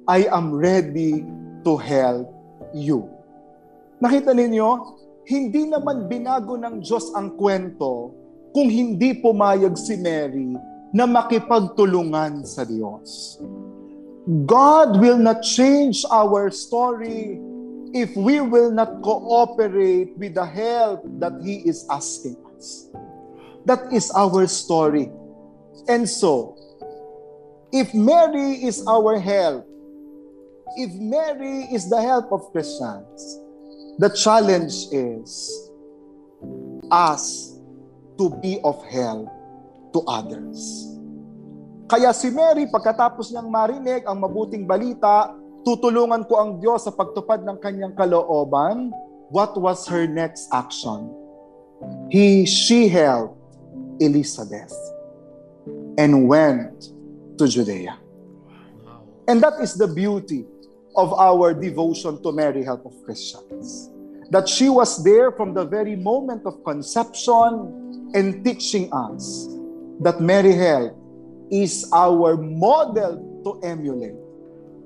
I 0.08 0.28
am 0.28 0.52
ready 0.52 1.24
to 1.64 1.76
help 1.76 2.35
you. 2.76 3.08
Nakita 3.98 4.36
ninyo, 4.36 4.68
hindi 5.26 5.66
naman 5.66 6.06
binago 6.06 6.54
ng 6.54 6.84
Diyos 6.84 7.10
ang 7.16 7.34
kwento 7.34 8.14
kung 8.52 8.68
hindi 8.70 9.16
pumayag 9.18 9.74
si 9.74 9.98
Mary 9.98 10.54
na 10.94 11.04
makipagtulungan 11.04 12.46
sa 12.46 12.62
Diyos. 12.62 13.40
God 14.46 14.98
will 14.98 15.18
not 15.18 15.42
change 15.42 16.02
our 16.10 16.50
story 16.50 17.38
if 17.94 18.14
we 18.16 18.42
will 18.42 18.70
not 18.70 19.02
cooperate 19.02 20.14
with 20.18 20.34
the 20.34 20.46
help 20.46 21.02
that 21.22 21.38
He 21.42 21.62
is 21.66 21.86
asking 21.90 22.36
us. 22.56 22.90
That 23.66 23.90
is 23.90 24.10
our 24.14 24.46
story. 24.46 25.10
And 25.86 26.08
so, 26.08 26.58
if 27.70 27.94
Mary 27.94 28.62
is 28.62 28.82
our 28.86 29.18
help, 29.18 29.66
if 30.74 30.90
Mary 30.98 31.70
is 31.70 31.86
the 31.86 32.02
help 32.02 32.34
of 32.34 32.50
Christians, 32.50 33.38
the 34.02 34.10
challenge 34.10 34.90
is 34.90 35.30
us 36.90 37.54
to 38.18 38.34
be 38.42 38.58
of 38.66 38.82
help 38.90 39.30
to 39.94 40.02
others. 40.10 40.58
Kaya 41.86 42.10
si 42.10 42.34
Mary, 42.34 42.66
pagkatapos 42.66 43.30
niyang 43.30 43.46
marinig 43.46 44.02
ang 44.10 44.18
mabuting 44.18 44.66
balita, 44.66 45.30
tutulungan 45.62 46.26
ko 46.26 46.42
ang 46.42 46.50
Diyos 46.58 46.82
sa 46.82 46.90
pagtupad 46.90 47.46
ng 47.46 47.62
kanyang 47.62 47.94
kalooban. 47.94 48.90
What 49.30 49.54
was 49.54 49.86
her 49.86 50.10
next 50.10 50.50
action? 50.50 51.06
He, 52.10 52.42
she 52.42 52.90
helped 52.90 53.38
Elizabeth 54.02 54.74
and 55.98 56.26
went 56.26 56.90
to 57.38 57.46
Judea. 57.46 57.98
And 59.26 59.42
that 59.42 59.58
is 59.58 59.74
the 59.74 59.90
beauty 59.90 60.46
of 60.96 61.12
our 61.14 61.52
devotion 61.52 62.20
to 62.24 62.32
Mary, 62.32 62.64
Help 62.64 62.88
of 62.88 62.96
Christians. 63.04 63.92
That 64.32 64.48
she 64.48 64.68
was 64.68 65.04
there 65.04 65.30
from 65.30 65.54
the 65.54 65.64
very 65.64 65.94
moment 65.94 66.48
of 66.48 66.64
conception 66.64 68.10
and 68.16 68.42
teaching 68.42 68.90
us 68.90 69.46
that 70.00 70.18
Mary 70.18 70.56
Help 70.56 70.96
is 71.52 71.86
our 71.94 72.34
model 72.36 73.22
to 73.44 73.60
emulate 73.62 74.18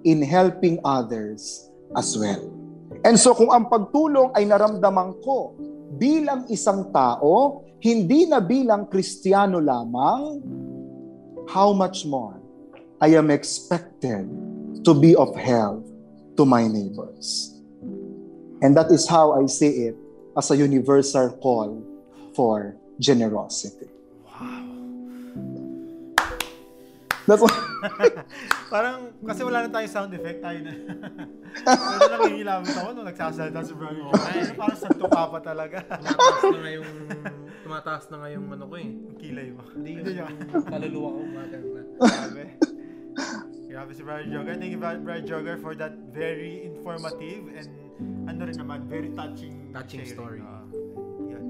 in 0.04 0.20
helping 0.20 0.78
others 0.84 1.70
as 1.96 2.18
well. 2.18 2.42
And 3.06 3.16
so 3.16 3.32
kung 3.32 3.48
ang 3.48 3.72
pagtulong 3.72 4.36
ay 4.36 4.44
naramdaman 4.44 5.24
ko 5.24 5.56
bilang 5.96 6.44
isang 6.52 6.92
tao, 6.92 7.64
hindi 7.80 8.28
na 8.28 8.44
bilang 8.44 8.92
Kristiyano 8.92 9.56
lamang, 9.56 10.44
how 11.48 11.72
much 11.72 12.04
more 12.04 12.36
I 13.00 13.16
am 13.16 13.32
expected 13.32 14.28
to 14.84 14.92
be 14.92 15.16
of 15.16 15.32
help 15.32 15.89
to 16.36 16.44
my 16.44 16.66
neighbors. 16.66 17.54
And 18.62 18.76
that 18.76 18.90
is 18.90 19.08
how 19.08 19.32
I 19.32 19.46
see 19.46 19.88
it 19.88 19.96
as 20.36 20.50
a 20.50 20.56
universal 20.56 21.32
call 21.40 21.82
for 22.34 22.76
generosity. 22.98 23.88
That's 27.30 27.42
what... 27.42 27.54
Parang, 28.74 29.14
kasi 29.22 29.46
wala 29.46 29.66
na 29.66 29.70
tayong 29.70 29.92
sound 29.92 30.10
effect, 30.14 30.42
tayo 30.42 30.58
na. 30.66 30.72
Pero 31.62 32.10
nangingilamit 32.18 32.74
ako 32.74 32.88
nung 32.90 33.06
nagsasalita 33.06 33.60
si 33.62 33.74
Brian. 33.78 34.10
Okay. 34.10 34.50
Parang 34.58 34.78
santo 34.78 35.06
ka 35.06 35.30
pa 35.30 35.38
talaga. 35.38 35.78
Tumataas 35.86 36.42
na 36.50 36.58
nga 36.58 36.70
yung, 36.74 36.90
tumataas 37.62 38.04
na 38.10 38.16
nga 38.18 38.28
yung 38.34 38.46
ano 38.50 38.64
ko 38.66 38.74
eh. 38.78 38.88
Ang 38.90 39.18
kilay 39.18 39.48
mo. 39.54 39.62
Hindi 39.74 39.90
niya. 40.02 40.26
kaluluwa 40.66 41.08
ko 41.14 41.18
umagal 41.22 41.62
na. 41.70 41.82
Grabe. 42.02 42.44
Grabe 43.70 43.94
si 43.94 44.02
Brian 44.02 44.26
Jogger. 44.26 44.58
Thank 44.58 44.74
you, 44.74 44.82
Brian 44.82 45.22
Jogger, 45.22 45.54
for 45.62 45.78
that 45.78 45.94
very 46.10 46.66
informative 46.66 47.54
and 47.54 47.70
ano 48.26 48.50
rin 48.50 48.58
naman, 48.58 48.90
very 48.90 49.14
touching 49.14 49.70
Touching 49.70 50.02
sharing. 50.02 50.18
story. 50.18 50.40
Ah, 50.42 50.66
yun. 51.30 51.44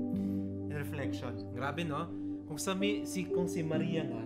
And 0.68 0.76
reflection. 0.76 1.32
Grabe 1.56 1.80
no? 1.88 2.12
Kung 2.44 2.60
sa 2.60 2.76
si 3.08 3.24
kung 3.24 3.48
si 3.48 3.64
Maria 3.64 4.04
nga 4.04 4.20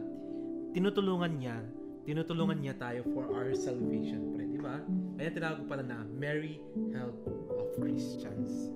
tinutulungan 0.75 1.39
niya, 1.39 1.63
tinutulungan 2.03 2.59
niya 2.59 2.75
tayo 2.75 3.07
for 3.15 3.31
our 3.31 3.55
salvation, 3.55 4.35
pre, 4.35 4.51
di 4.51 4.59
ba? 4.59 4.83
Kaya 5.15 5.31
tinawag 5.31 5.63
ko 5.63 5.65
pala 5.71 5.87
na 5.87 6.03
Mary 6.19 6.59
Help 6.91 7.15
of 7.55 7.79
Christians. 7.79 8.75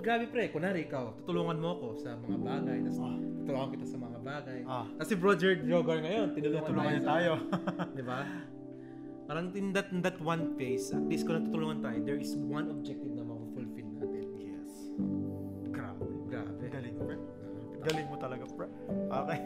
Grabe 0.00 0.32
pre, 0.32 0.48
kunwari 0.48 0.88
ikaw, 0.88 1.12
tutulungan 1.20 1.60
mo 1.60 1.76
ako 1.76 1.86
sa 2.00 2.16
mga 2.16 2.38
bagay, 2.40 2.78
tapos 2.88 2.98
tutulungan 3.44 3.68
kita 3.76 3.84
sa 3.84 3.98
mga 4.00 4.18
bagay. 4.24 4.60
Ah. 4.64 4.88
Tapos 4.96 5.08
si 5.12 5.16
Roger 5.20 5.52
Jogar 5.60 6.00
ngayon, 6.00 6.32
tinulungan 6.32 6.72
niya 6.72 7.04
tayo. 7.04 7.32
di 8.00 8.04
ba? 8.04 8.24
Parang 9.28 9.52
in 9.52 9.76
that, 9.76 9.92
in 9.92 10.00
that 10.00 10.16
one 10.24 10.56
phase, 10.56 10.88
at 10.96 11.04
least 11.04 11.28
kung 11.28 11.36
natutulungan 11.36 11.84
tayo, 11.84 12.00
there 12.00 12.16
is 12.16 12.32
one 12.48 12.72
objective 12.72 13.12
na 13.12 13.28
ma-fulfill 13.28 13.88
natin. 14.00 14.24
yes. 14.40 14.72
Grabe. 15.68 16.08
Grabe. 16.32 16.64
Galing, 16.72 16.96
pre. 16.96 17.16
Galing 17.84 18.06
mo 18.08 18.16
talaga, 18.16 18.48
pre. 18.56 18.72
Okay. 18.88 19.40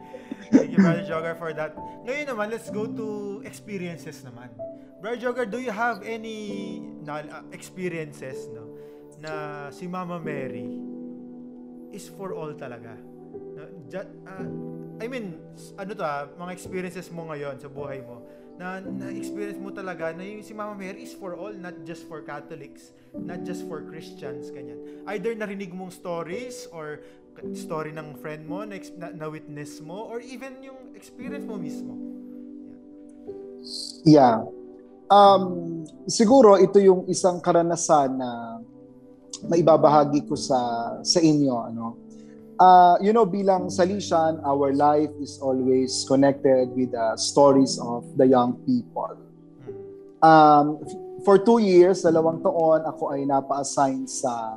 Thank 0.54 0.70
you, 0.70 0.78
Brother 0.86 1.02
Jogger, 1.02 1.34
for 1.34 1.50
that. 1.50 1.74
Ngayon 2.06 2.30
naman, 2.30 2.54
let's 2.54 2.70
go 2.70 2.86
to 2.86 3.42
experiences 3.42 4.22
naman. 4.22 4.54
Brother 5.02 5.18
Jogger, 5.18 5.50
do 5.50 5.58
you 5.58 5.74
have 5.74 6.00
any 6.06 6.78
uh, 7.10 7.42
experiences 7.50 8.48
no, 8.54 8.75
na 9.20 9.66
si 9.72 9.88
Mama 9.88 10.20
Mary 10.20 10.68
is 11.92 12.08
for 12.12 12.36
all 12.36 12.52
talaga? 12.52 12.96
Na, 13.56 13.64
uh, 14.28 14.48
I 15.00 15.06
mean, 15.08 15.36
ano 15.76 15.92
to 15.92 16.04
ah, 16.04 16.28
mga 16.36 16.52
experiences 16.52 17.08
mo 17.12 17.28
ngayon 17.28 17.60
sa 17.60 17.68
buhay 17.68 18.00
mo, 18.04 18.24
na 18.56 18.80
na-experience 18.80 19.60
mo 19.60 19.68
talaga 19.68 20.16
na 20.16 20.24
yung 20.24 20.40
si 20.40 20.56
Mama 20.56 20.72
Mary 20.72 21.04
is 21.04 21.12
for 21.12 21.36
all, 21.36 21.52
not 21.52 21.76
just 21.84 22.08
for 22.08 22.24
Catholics, 22.24 22.96
not 23.12 23.44
just 23.44 23.68
for 23.68 23.84
Christians, 23.84 24.48
kanyan. 24.48 24.80
Either 25.04 25.36
narinig 25.36 25.76
mong 25.76 25.92
stories 25.92 26.64
or 26.72 27.04
story 27.52 27.92
ng 27.92 28.16
friend 28.16 28.48
mo 28.48 28.64
na, 28.64 28.80
na, 28.96 29.12
na 29.12 29.26
witness 29.28 29.84
mo 29.84 30.08
or 30.08 30.24
even 30.24 30.56
yung 30.64 30.96
experience 30.96 31.44
mo 31.44 31.60
mismo. 31.60 31.92
Yeah. 34.08 34.48
Um, 35.12 35.84
siguro 36.08 36.56
ito 36.56 36.80
yung 36.80 37.04
isang 37.12 37.44
karanasan 37.44 38.16
na 38.16 38.58
maibabahagi 39.44 40.24
ko 40.24 40.34
sa 40.38 40.58
sa 41.04 41.18
inyo 41.20 41.54
ano. 41.68 41.86
Uh, 42.56 42.96
you 43.04 43.12
know 43.12 43.28
bilang 43.28 43.68
Salesian, 43.68 44.40
our 44.40 44.72
life 44.72 45.12
is 45.20 45.36
always 45.44 46.08
connected 46.08 46.72
with 46.72 46.88
the 46.96 47.12
stories 47.20 47.76
of 47.76 48.08
the 48.16 48.24
young 48.24 48.56
people. 48.64 49.12
Um, 50.24 50.80
for 51.20 51.36
two 51.36 51.60
years, 51.60 52.00
dalawang 52.00 52.40
taon, 52.40 52.88
ako 52.88 53.12
ay 53.12 53.28
napa-assign 53.28 54.08
sa 54.08 54.56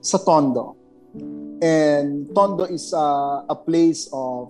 sa 0.00 0.16
Tondo. 0.24 0.80
And 1.60 2.32
Tondo 2.32 2.64
is 2.64 2.96
a, 2.96 3.44
a 3.44 3.56
place 3.56 4.08
of 4.08 4.48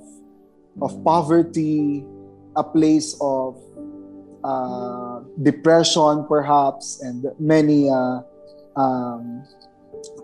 of 0.79 0.95
poverty, 1.03 2.07
a 2.55 2.63
place 2.63 3.19
of 3.19 3.59
uh, 4.45 5.21
depression 5.43 6.27
perhaps 6.29 7.01
and 7.03 7.27
many 7.39 7.91
uh, 7.91 8.23
um, 8.77 9.43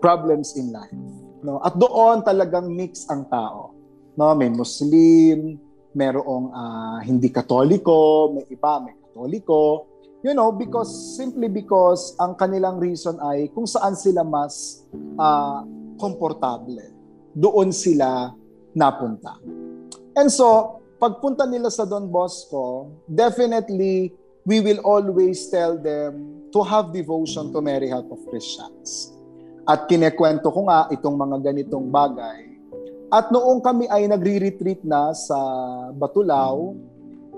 problems 0.01 0.57
in 0.57 0.73
life. 0.73 0.93
No? 1.41 1.61
At 1.65 1.77
doon 1.77 2.21
talagang 2.21 2.69
mix 2.69 3.05
ang 3.09 3.25
tao. 3.29 3.73
No, 4.15 4.35
may 4.35 4.51
Muslim, 4.51 5.57
merong 5.95 6.51
ah, 6.53 6.99
hindi 7.03 7.31
Katoliko, 7.31 8.31
may 8.35 8.45
iba 8.51 8.79
may 8.83 8.95
Katoliko. 8.99 9.87
You 10.21 10.37
know, 10.37 10.53
because 10.53 11.17
simply 11.17 11.49
because 11.49 12.13
ang 12.21 12.37
kanilang 12.37 12.77
reason 12.77 13.17
ay 13.17 13.49
kung 13.49 13.65
saan 13.65 13.97
sila 13.97 14.21
mas 14.21 14.85
ah, 15.17 15.65
komportable. 15.97 16.81
Doon 17.31 17.71
sila 17.71 18.35
napunta. 18.75 19.39
And 20.15 20.27
so, 20.27 20.79
pagpunta 20.99 21.47
nila 21.47 21.71
sa 21.71 21.87
Don 21.87 22.11
Bosco, 22.11 22.91
definitely 23.07 24.11
we 24.43 24.59
will 24.59 24.83
always 24.83 25.47
tell 25.47 25.79
them 25.79 26.45
to 26.51 26.59
have 26.65 26.91
devotion 26.91 27.53
to 27.55 27.61
Mary 27.63 27.87
Help 27.87 28.11
of 28.11 28.19
Christians. 28.27 29.15
At 29.65 29.85
kinekwento 29.85 30.49
ko 30.49 30.65
nga 30.65 30.89
itong 30.89 31.15
mga 31.17 31.37
ganitong 31.51 31.87
bagay. 31.93 32.51
At 33.11 33.29
noong 33.29 33.59
kami 33.59 33.91
ay 33.91 34.07
nagre-retreat 34.07 34.87
na 34.87 35.11
sa 35.11 35.37
Batulao, 35.91 36.73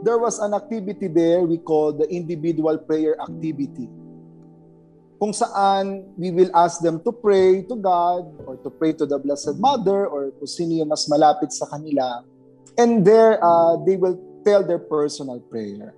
there 0.06 0.22
was 0.22 0.38
an 0.38 0.54
activity 0.54 1.10
there 1.10 1.42
we 1.42 1.58
call 1.58 1.92
the 1.92 2.06
individual 2.14 2.78
prayer 2.78 3.18
activity. 3.18 3.90
Kung 5.18 5.34
saan 5.34 6.04
we 6.20 6.30
will 6.30 6.52
ask 6.54 6.84
them 6.84 7.00
to 7.02 7.12
pray 7.16 7.64
to 7.64 7.76
God 7.80 8.28
or 8.44 8.60
to 8.62 8.70
pray 8.70 8.92
to 9.00 9.08
the 9.08 9.18
Blessed 9.18 9.56
Mother 9.58 10.06
or 10.06 10.36
kung 10.36 10.52
sino 10.52 10.78
yung 10.84 10.92
mas 10.92 11.08
malapit 11.08 11.50
sa 11.56 11.66
kanila. 11.72 12.22
And 12.78 13.06
there, 13.06 13.40
uh, 13.40 13.80
they 13.82 13.96
will 13.96 14.20
tell 14.44 14.62
their 14.62 14.82
personal 14.82 15.40
prayer. 15.40 15.96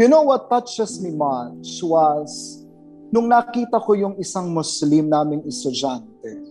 You 0.00 0.08
know 0.08 0.24
what 0.24 0.48
touches 0.48 0.98
me 0.98 1.12
much 1.12 1.84
was 1.84 2.61
nung 3.12 3.28
nakita 3.28 3.76
ko 3.76 3.92
yung 3.92 4.16
isang 4.16 4.48
Muslim 4.48 5.12
naming 5.12 5.44
estudyante 5.44 6.48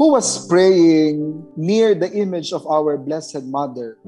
who 0.00 0.16
was 0.16 0.48
praying 0.48 1.44
near 1.60 1.92
the 1.92 2.08
image 2.16 2.56
of 2.56 2.64
our 2.64 2.96
Blessed 2.96 3.44
Mother. 3.44 4.00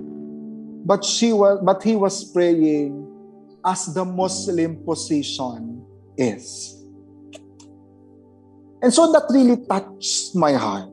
But 0.89 1.05
she 1.05 1.37
was 1.37 1.61
but 1.61 1.85
he 1.85 2.01
was 2.01 2.25
praying 2.33 2.97
as 3.61 3.93
the 3.93 4.09
Muslim 4.09 4.81
position 4.89 5.85
is. 6.17 6.81
And 8.81 8.89
so 8.89 9.13
that 9.13 9.29
really 9.29 9.61
touched 9.69 10.33
my 10.33 10.57
heart. 10.57 10.89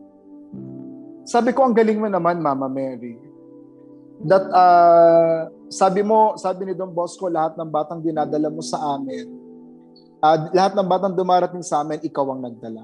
Sabi 1.23 1.55
ko, 1.55 1.63
ang 1.63 1.73
galing 1.73 1.97
mo 1.97 2.11
naman, 2.11 2.43
Mama 2.43 2.67
Mary. 2.67 3.17
That 4.27 4.45
uh, 4.51 5.47
sabi 5.71 6.03
mo, 6.03 6.35
sabi 6.35 6.69
ni 6.69 6.73
Don 6.75 6.91
Bosco, 6.91 7.31
lahat 7.31 7.55
ng 7.55 7.71
batang 7.71 8.03
dinadala 8.03 8.51
mo 8.51 8.59
sa 8.59 8.99
amin, 8.99 9.38
uh, 10.23 10.37
lahat 10.51 10.73
ng 10.75 10.87
batang 10.87 11.15
dumarating 11.15 11.63
sa 11.63 11.81
amin, 11.83 11.99
ikaw 12.03 12.31
ang 12.31 12.43
nagdala. 12.43 12.83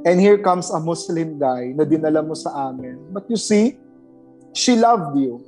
And 0.00 0.16
here 0.16 0.40
comes 0.40 0.72
a 0.72 0.80
Muslim 0.80 1.36
guy 1.36 1.76
na 1.76 1.84
dinala 1.84 2.24
mo 2.24 2.32
sa 2.32 2.72
amin. 2.72 3.12
But 3.12 3.28
you 3.28 3.36
see, 3.36 3.76
she 4.56 4.72
loved 4.72 5.12
you, 5.20 5.44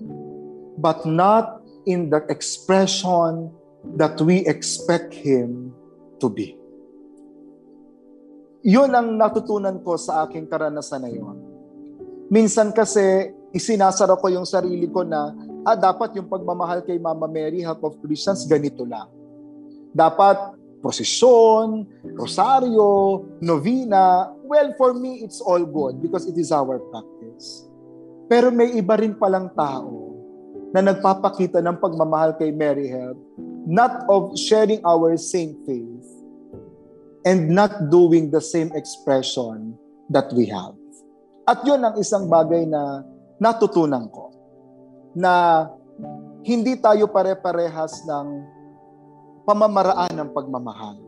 but 0.77 1.09
not 1.09 1.65
in 1.89 2.13
the 2.13 2.21
expression 2.29 3.49
that 3.97 4.21
we 4.21 4.45
expect 4.45 5.17
him 5.17 5.73
to 6.21 6.29
be. 6.29 6.55
Yun 8.63 8.95
ang 8.95 9.19
natutunan 9.19 9.83
ko 9.83 9.99
sa 9.99 10.23
aking 10.29 10.47
karanasan 10.47 11.03
na 11.03 11.11
yun. 11.11 11.35
Minsan 12.31 12.71
kasi, 12.71 13.35
isinasara 13.51 14.15
ko 14.15 14.31
yung 14.31 14.47
sarili 14.47 14.87
ko 14.87 15.03
na 15.03 15.35
ah, 15.67 15.75
dapat 15.75 16.15
yung 16.15 16.31
pagmamahal 16.31 16.87
kay 16.87 16.97
Mama 16.97 17.27
Mary, 17.27 17.61
Help 17.61 17.83
of 17.83 17.99
Christians, 17.99 18.47
ganito 18.47 18.87
lang. 18.87 19.11
Dapat 19.93 20.62
prosesyon, 20.83 21.87
rosaryo, 22.19 23.23
novena. 23.39 24.35
Well, 24.43 24.75
for 24.75 24.93
me, 24.93 25.23
it's 25.23 25.39
all 25.39 25.63
good 25.63 26.03
because 26.03 26.27
it 26.27 26.35
is 26.37 26.51
our 26.51 26.83
practice. 26.91 27.65
Pero 28.27 28.51
may 28.51 28.75
iba 28.75 28.99
rin 28.99 29.15
palang 29.15 29.55
tao 29.55 30.13
na 30.75 30.83
nagpapakita 30.83 31.63
ng 31.63 31.79
pagmamahal 31.79 32.35
kay 32.37 32.51
Mary 32.51 32.91
Help, 32.91 33.17
not 33.65 34.03
of 34.11 34.35
sharing 34.35 34.83
our 34.83 35.15
same 35.15 35.55
faith 35.63 36.09
and 37.23 37.55
not 37.55 37.89
doing 37.89 38.35
the 38.35 38.43
same 38.43 38.75
expression 38.75 39.79
that 40.11 40.27
we 40.35 40.51
have. 40.51 40.75
At 41.47 41.63
yun 41.63 41.83
ang 41.83 41.95
isang 42.01 42.27
bagay 42.27 42.67
na 42.67 43.07
natutunan 43.39 44.11
ko 44.11 44.35
na 45.15 45.67
hindi 46.43 46.75
tayo 46.79 47.07
pare-parehas 47.07 48.03
ng 48.09 48.27
pamamaraan 49.43 50.13
ng 50.15 50.29
pagmamahal. 50.31 50.99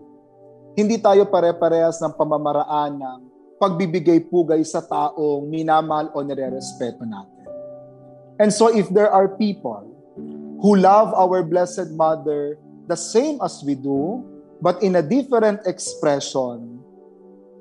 Hindi 0.75 0.99
tayo 0.99 1.23
pare-parehas 1.31 2.03
ng 2.03 2.14
pamamaraan 2.18 2.99
ng 2.99 3.20
pagbibigay 3.62 4.27
pugay 4.27 4.61
sa 4.66 4.83
taong 4.83 5.47
minamahal 5.47 6.11
o 6.11 6.23
nire-respeto 6.23 7.07
natin. 7.07 7.47
And 8.42 8.51
so 8.51 8.66
if 8.66 8.90
there 8.90 9.09
are 9.09 9.31
people 9.38 9.87
who 10.59 10.75
love 10.75 11.14
our 11.14 11.47
Blessed 11.47 11.94
Mother 11.94 12.59
the 12.90 12.99
same 12.99 13.38
as 13.40 13.62
we 13.62 13.79
do, 13.79 14.27
but 14.59 14.83
in 14.83 14.99
a 14.99 15.05
different 15.05 15.62
expression, 15.64 16.83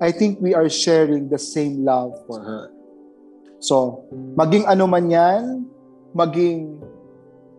I 0.02 0.10
think 0.10 0.42
we 0.42 0.52
are 0.52 0.66
sharing 0.66 1.30
the 1.30 1.38
same 1.38 1.86
love 1.86 2.18
for 2.26 2.42
her. 2.42 2.74
So, 3.62 4.04
maging 4.36 4.66
ano 4.68 4.84
man 4.90 5.08
yan, 5.08 5.64
maging 6.12 6.82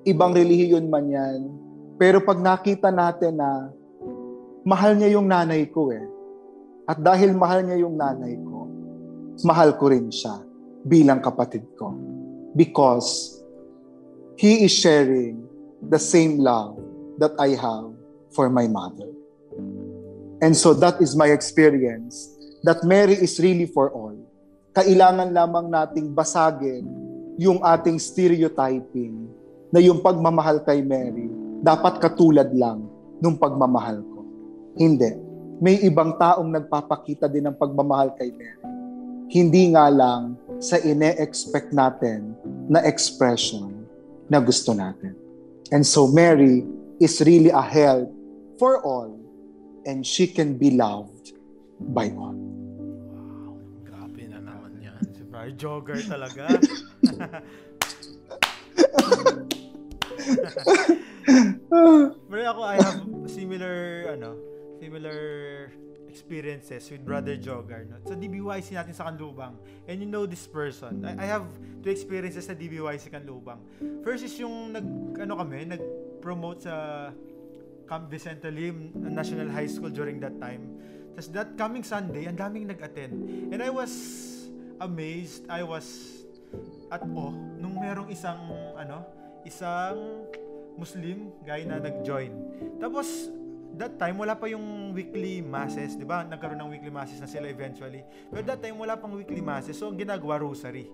ibang 0.06 0.36
relihiyon 0.36 0.92
man 0.92 1.10
yan, 1.10 1.40
pero 1.96 2.20
pag 2.20 2.36
nakita 2.44 2.92
natin 2.92 3.40
na 3.40 3.72
mahal 4.68 5.00
niya 5.00 5.16
yung 5.16 5.32
nanay 5.32 5.64
ko 5.72 5.96
eh, 5.96 6.04
at 6.84 7.00
dahil 7.00 7.32
mahal 7.32 7.64
niya 7.64 7.88
yung 7.88 7.96
nanay 7.96 8.36
ko, 8.44 8.68
mahal 9.48 9.80
ko 9.80 9.88
rin 9.88 10.12
siya 10.12 10.44
bilang 10.84 11.24
kapatid 11.24 11.64
ko. 11.80 11.96
Because 12.52 13.40
he 14.36 14.68
is 14.68 14.76
sharing 14.76 15.48
the 15.80 16.00
same 16.00 16.44
love 16.44 16.76
that 17.16 17.32
I 17.40 17.56
have 17.56 17.96
for 18.36 18.52
my 18.52 18.68
mother. 18.68 19.08
And 20.44 20.52
so 20.52 20.76
that 20.84 21.00
is 21.00 21.16
my 21.16 21.32
experience 21.32 22.28
that 22.68 22.84
Mary 22.84 23.16
is 23.16 23.40
really 23.40 23.72
for 23.72 23.88
all. 23.96 24.20
Kailangan 24.76 25.32
lamang 25.32 25.72
nating 25.72 26.12
basagin 26.12 26.84
yung 27.40 27.64
ating 27.64 27.96
stereotyping 27.96 29.32
na 29.72 29.80
yung 29.80 30.04
pagmamahal 30.04 30.60
kay 30.60 30.84
Mary 30.84 31.45
dapat 31.66 31.98
katulad 31.98 32.54
lang 32.54 32.86
nung 33.18 33.42
pagmamahal 33.42 34.06
ko. 34.06 34.22
Hindi. 34.78 35.18
May 35.58 35.82
ibang 35.82 36.14
taong 36.22 36.54
nagpapakita 36.54 37.26
din 37.26 37.50
ng 37.50 37.58
pagmamahal 37.58 38.14
kay 38.14 38.30
Mary. 38.30 38.62
Hindi 39.34 39.74
nga 39.74 39.90
lang 39.90 40.38
sa 40.62 40.78
ine-expect 40.78 41.74
natin 41.74 42.38
na 42.70 42.86
expression 42.86 43.74
na 44.30 44.38
gusto 44.38 44.78
natin. 44.78 45.18
And 45.74 45.82
so 45.82 46.06
Mary 46.06 46.62
is 47.02 47.18
really 47.26 47.50
a 47.50 47.66
help 47.66 48.14
for 48.62 48.78
all 48.86 49.18
and 49.90 50.06
she 50.06 50.30
can 50.30 50.62
be 50.62 50.78
loved 50.78 51.34
by 51.98 52.14
all. 52.14 52.38
Wow, 53.10 53.58
grabe 53.82 54.30
na 54.30 54.38
naman 54.38 54.78
yan. 54.86 55.02
Si 55.18 55.26
Brian 55.26 55.58
Jogger 55.58 55.98
talaga. 56.06 56.46
Pero 62.30 62.42
ako, 62.46 62.62
I 62.62 62.78
have 62.82 63.00
similar, 63.28 63.76
ano, 64.14 64.38
similar 64.80 65.20
experiences 66.16 66.88
with 66.88 67.04
Brother 67.04 67.36
Jogger. 67.36 67.84
No? 67.92 68.00
Sa 68.08 68.16
DBYC 68.16 68.80
natin 68.80 68.96
sa 68.96 69.12
Kanlubang. 69.12 69.60
And 69.84 70.00
you 70.00 70.08
know 70.08 70.24
this 70.24 70.48
person. 70.48 71.04
I, 71.04 71.20
I 71.20 71.28
have 71.28 71.44
two 71.84 71.92
experiences 71.92 72.48
sa 72.48 72.56
DBYC 72.56 73.12
Kanlubang. 73.12 73.60
First 74.00 74.24
is 74.24 74.40
yung 74.40 74.72
nag, 74.72 74.88
ano 75.20 75.36
kami, 75.36 75.68
nag-promote 75.76 76.64
sa 76.64 76.76
Camp 77.86 78.08
Vicente 78.08 78.48
Lim 78.48 78.96
National 78.96 79.52
High 79.52 79.68
School 79.68 79.92
during 79.92 80.24
that 80.24 80.40
time. 80.40 80.72
Tapos 81.20 81.28
that 81.36 81.50
coming 81.60 81.84
Sunday, 81.84 82.32
ang 82.32 82.40
daming 82.40 82.72
nag-attend. 82.72 83.52
And 83.52 83.60
I 83.60 83.68
was 83.68 83.92
amazed. 84.80 85.44
I 85.52 85.68
was 85.68 86.24
at 86.88 87.04
awe 87.04 87.36
nung 87.60 87.76
merong 87.76 88.08
isang, 88.08 88.40
ano, 88.80 89.04
isang 89.44 90.00
Muslim 90.76 91.32
guy 91.44 91.64
na 91.64 91.80
nag-join. 91.80 92.32
Tapos, 92.80 93.32
that 93.76 93.96
time, 94.00 94.20
wala 94.20 94.36
pa 94.36 94.48
yung 94.48 94.92
weekly 94.92 95.40
masses, 95.44 95.96
di 95.96 96.08
ba? 96.08 96.24
Nagkaroon 96.28 96.60
ng 96.60 96.72
weekly 96.72 96.92
masses 96.92 97.20
na 97.20 97.28
sila 97.28 97.48
eventually. 97.48 98.04
Pero 98.32 98.42
that 98.44 98.60
time, 98.60 98.76
wala 98.80 98.96
pang 98.96 99.16
weekly 99.16 99.44
masses. 99.44 99.76
So, 99.80 99.92
ang 99.92 100.00
ginagawa, 100.00 100.40
rosary. 100.40 100.88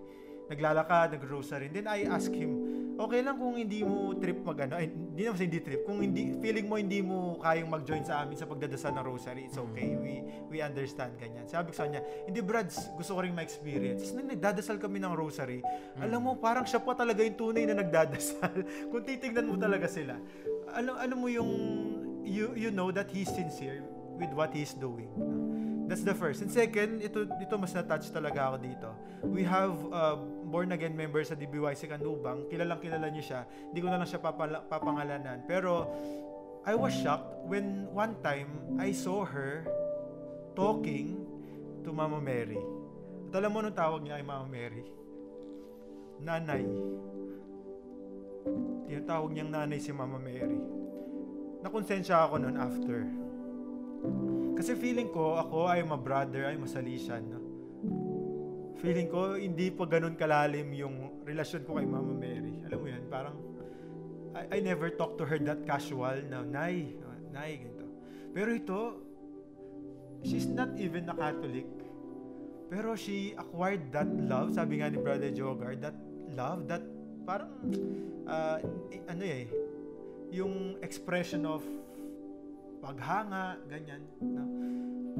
Naglalakad, 0.49 1.17
nag-rosary. 1.17 1.69
Then 1.69 1.87
I 1.89 2.05
ask 2.09 2.29
him, 2.29 2.60
okay 2.97 3.21
lang 3.23 3.35
kung 3.39 3.55
hindi 3.55 3.85
mo 3.85 4.15
trip 4.17 4.41
mag 4.43 4.57
ano, 4.67 4.75
eh, 4.79 4.89
hindi 4.89 5.21
naman 5.23 5.39
hindi 5.39 5.59
trip, 5.63 5.81
kung 5.87 5.99
hindi, 6.01 6.35
feeling 6.39 6.67
mo 6.67 6.75
hindi 6.75 6.99
mo 6.99 7.39
kayang 7.39 7.69
mag-join 7.71 8.03
sa 8.03 8.23
amin 8.23 8.35
sa 8.35 8.47
pagdadasal 8.49 8.91
ng 8.95 9.05
rosary, 9.05 9.47
it's 9.47 9.59
okay. 9.59 9.95
We 9.95 10.23
we 10.51 10.57
understand 10.59 11.15
ganyan. 11.15 11.47
Sabi 11.47 11.71
ko 11.71 11.73
sa 11.79 11.87
kanya, 11.87 12.01
hindi 12.27 12.39
Brads, 12.43 12.91
gusto 12.97 13.15
ko 13.15 13.19
ring 13.23 13.35
ma-experience. 13.35 14.11
Tapos 14.11 14.27
nagdadasal 14.27 14.77
kami 14.81 14.99
ng 14.99 15.13
rosary, 15.15 15.59
alam 15.99 16.19
mo, 16.23 16.35
parang 16.35 16.67
siya 16.67 16.81
pa 16.83 16.97
talaga 16.97 17.23
yung 17.23 17.37
tunay 17.37 17.63
na 17.69 17.79
nagdadasal. 17.79 18.51
kung 18.91 19.03
titignan 19.03 19.47
mo 19.47 19.55
talaga 19.55 19.87
sila. 19.87 20.19
Alam, 20.71 20.95
alam 20.95 21.17
mo 21.19 21.27
yung, 21.27 21.51
you, 22.23 22.55
you 22.55 22.71
know 22.71 22.91
that 22.91 23.11
he's 23.11 23.27
sincere 23.27 23.83
with 24.15 24.31
what 24.35 24.51
he's 24.53 24.75
doing. 24.77 25.09
That's 25.91 26.07
the 26.07 26.15
first. 26.15 26.39
And 26.39 26.47
second, 26.47 27.03
ito 27.03 27.27
ito 27.27 27.53
mas 27.59 27.75
na-touch 27.75 28.15
talaga 28.15 28.47
ako 28.47 28.57
dito. 28.63 28.89
We 29.27 29.43
have 29.43 29.75
uh, 29.91 30.23
born 30.51 30.75
again 30.75 30.93
members 30.93 31.31
sa 31.31 31.35
DBYC 31.39 31.87
Kanubang. 31.87 32.51
Kilalang 32.51 32.83
kilala 32.83 33.07
niyo 33.07 33.23
siya. 33.23 33.47
Hindi 33.47 33.79
ko 33.79 33.87
na 33.87 33.97
lang 34.03 34.09
siya 34.09 34.19
papala, 34.19 34.59
papangalanan. 34.67 35.47
Pero 35.47 35.87
I 36.67 36.75
was 36.75 36.91
shocked 36.93 37.47
when 37.47 37.87
one 37.89 38.19
time 38.19 38.77
I 38.77 38.91
saw 38.91 39.23
her 39.23 39.65
talking 40.53 41.17
to 41.87 41.89
Mama 41.95 42.19
Mary. 42.19 42.59
At 43.31 43.39
alam 43.39 43.55
mo 43.55 43.63
nung 43.63 43.73
tawag 43.73 44.03
niya 44.03 44.19
ay 44.19 44.25
Mama 44.27 44.45
Mary? 44.45 44.83
Nanay. 46.21 46.67
tinatawag 49.11 49.33
niyang 49.33 49.51
nanay 49.51 49.79
si 49.81 49.89
Mama 49.89 50.21
Mary. 50.21 50.61
Nakonsensya 51.65 52.29
ako 52.29 52.37
noon 52.37 52.57
after. 52.57 52.99
Kasi 54.55 54.77
feeling 54.77 55.09
ko, 55.09 55.41
ako 55.41 55.67
ay 55.67 55.81
ma 55.81 55.97
brother, 55.97 56.47
ay 56.47 56.55
masalisan. 56.55 57.25
No? 57.25 57.40
Feeling 58.81 59.13
ko, 59.13 59.37
hindi 59.37 59.69
pa 59.69 59.85
ganun 59.85 60.17
kalalim 60.17 60.73
yung 60.73 61.21
relasyon 61.21 61.61
ko 61.69 61.77
kay 61.77 61.85
Mama 61.85 62.17
Mary. 62.17 62.65
Alam 62.65 62.77
mo 62.81 62.87
yan, 62.89 63.05
parang, 63.13 63.37
I, 64.33 64.57
I 64.57 64.65
never 64.65 64.89
talked 64.89 65.21
to 65.21 65.25
her 65.29 65.37
that 65.37 65.69
casual 65.69 66.17
na, 66.25 66.41
Nay, 66.41 66.97
uh, 66.97 67.17
Nay, 67.29 67.61
ganito. 67.61 67.85
Pero 68.33 68.49
ito, 68.57 68.81
she's 70.25 70.49
not 70.49 70.73
even 70.81 71.05
a 71.05 71.13
Catholic. 71.13 71.69
Pero 72.73 72.97
she 72.97 73.37
acquired 73.37 73.93
that 73.93 74.09
love, 74.09 74.57
sabi 74.57 74.81
nga 74.81 74.89
ni 74.89 74.97
Brother 74.97 75.29
Jogar, 75.29 75.77
that 75.77 75.93
love, 76.33 76.65
that 76.65 76.81
parang, 77.21 77.53
uh, 78.25 78.57
ano 79.05 79.23
eh, 79.29 79.45
yung 80.33 80.81
expression 80.81 81.45
of 81.45 81.61
paghanga, 82.81 83.61
ganyan, 83.69 84.01
na, 84.25 84.41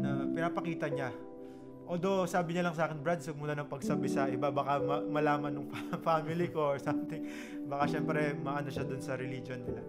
na 0.01 0.09
pinapakita 0.33 0.89
niya. 0.89 1.13
Although, 1.89 2.23
sabi 2.29 2.55
niya 2.55 2.69
lang 2.69 2.75
sa 2.77 2.87
akin, 2.87 3.01
Brad, 3.01 3.19
sag 3.19 3.35
muna 3.35 3.57
ng 3.57 3.67
pagsabi 3.67 4.07
sa 4.07 4.29
iba, 4.29 4.53
baka 4.53 4.79
ma- 4.79 5.05
malaman 5.05 5.51
ng 5.59 5.67
family 6.07 6.47
ko 6.47 6.75
or 6.75 6.79
something. 6.79 7.25
Baka 7.67 7.97
syempre, 7.97 8.37
maano 8.37 8.69
siya 8.69 8.85
dun 8.85 9.01
sa 9.01 9.17
religion 9.17 9.59
nila. 9.65 9.81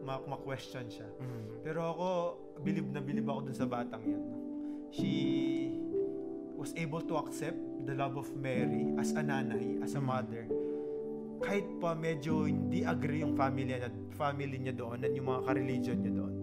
Ma- 0.00 0.24
ma-question 0.24 0.88
siya. 0.88 1.08
Mm. 1.20 1.44
Pero 1.60 1.80
ako, 1.84 2.06
bilib 2.64 2.86
na 2.94 3.00
bilib 3.04 3.26
ako 3.28 3.50
dun 3.50 3.56
sa 3.56 3.66
batang 3.68 4.02
yan. 4.06 4.22
She 4.90 5.12
was 6.56 6.76
able 6.76 7.00
to 7.00 7.16
accept 7.16 7.56
the 7.86 7.94
love 7.94 8.16
of 8.20 8.28
Mary 8.36 8.92
as 9.00 9.12
a 9.16 9.22
nanay, 9.24 9.80
as 9.80 9.96
a 9.96 10.02
mother. 10.02 10.44
Kahit 11.40 11.64
pa 11.80 11.96
medyo 11.96 12.44
hindi 12.44 12.84
agree 12.84 13.24
yung 13.24 13.32
family 13.32 13.64
niya, 13.64 13.88
family 14.12 14.60
niya 14.60 14.76
doon 14.76 15.00
at 15.00 15.12
yung 15.16 15.28
mga 15.28 15.40
ka-religion 15.48 15.98
niya 16.04 16.12
doon. 16.20 16.34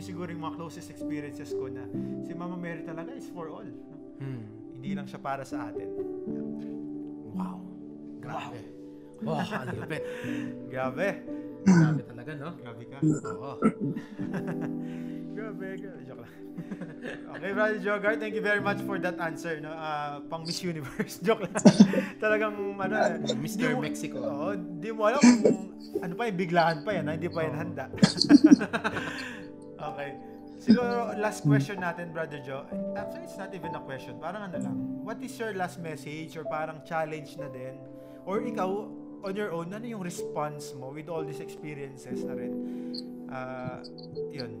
Yun 0.00 0.08
siguro 0.16 0.32
yung 0.32 0.40
mga 0.40 0.56
closest 0.56 0.88
experiences 0.88 1.52
ko 1.52 1.68
na 1.68 1.84
si 2.24 2.32
Mama 2.32 2.56
Mary 2.56 2.80
talaga 2.88 3.12
is 3.12 3.28
for 3.36 3.52
all. 3.52 3.68
No? 3.68 3.96
Mm. 4.24 4.48
Hindi 4.80 4.90
lang 4.96 5.04
siya 5.04 5.20
para 5.20 5.44
sa 5.44 5.68
atin. 5.68 5.92
Wow. 7.36 7.60
Grabe. 8.16 8.64
Wow, 9.20 9.44
ang 9.44 9.76
lupit. 9.76 10.00
Grabe. 10.72 11.20
Grabe 11.68 12.00
talaga, 12.08 12.30
no? 12.32 12.56
Grabe 12.56 12.84
ka. 12.88 12.96
Oo. 13.04 13.52
Grabe, 15.36 15.66
grabe. 15.76 16.00
Joke 16.08 16.20
lang. 16.24 16.32
okay, 17.36 17.50
Brother 17.52 17.78
Jogar, 17.84 18.16
thank 18.16 18.32
you 18.32 18.40
very 18.40 18.64
much 18.64 18.80
for 18.88 18.96
that 18.96 19.20
answer. 19.20 19.60
No? 19.60 19.68
Ah, 19.68 20.24
pang 20.32 20.48
Miss 20.48 20.64
Universe. 20.64 21.20
Joke 21.20 21.44
lang. 21.44 21.52
Talagang, 22.16 22.56
ano, 22.56 22.96
di 23.20 23.36
Mr. 23.36 23.76
mo- 23.76 23.84
Mexico. 23.84 24.16
Oo, 24.16 24.56
di 24.56 24.96
mo 24.96 25.12
alam 25.12 25.20
kung 25.20 25.76
ano 26.00 26.12
pa 26.16 26.24
yung 26.24 26.38
biglaan 26.40 26.88
pa 26.88 26.96
yan. 26.96 27.04
Hindi 27.04 27.28
pa 27.28 27.44
yan 27.44 27.54
handa. 27.56 27.84
Okay. 29.82 30.10
Siguro, 30.60 31.16
last 31.16 31.40
question 31.40 31.80
natin, 31.80 32.12
Brother 32.12 32.36
Joe. 32.44 32.68
Actually, 32.92 33.24
it's 33.24 33.40
not 33.40 33.48
even 33.56 33.72
a 33.72 33.80
question. 33.80 34.20
Parang 34.20 34.52
ano 34.52 34.60
lang. 34.60 34.76
What 35.00 35.16
is 35.24 35.32
your 35.40 35.56
last 35.56 35.80
message 35.80 36.36
or 36.36 36.44
parang 36.44 36.84
challenge 36.84 37.40
na 37.40 37.48
din? 37.48 37.80
Or 38.28 38.44
ikaw, 38.44 38.68
on 39.24 39.32
your 39.32 39.56
own, 39.56 39.72
ano 39.72 39.88
yung 39.88 40.04
response 40.04 40.76
mo 40.76 40.92
with 40.92 41.08
all 41.08 41.24
these 41.24 41.40
experiences 41.40 42.28
na 42.28 42.36
rin? 42.36 42.52
Ah, 43.32 43.80
yun. 44.28 44.60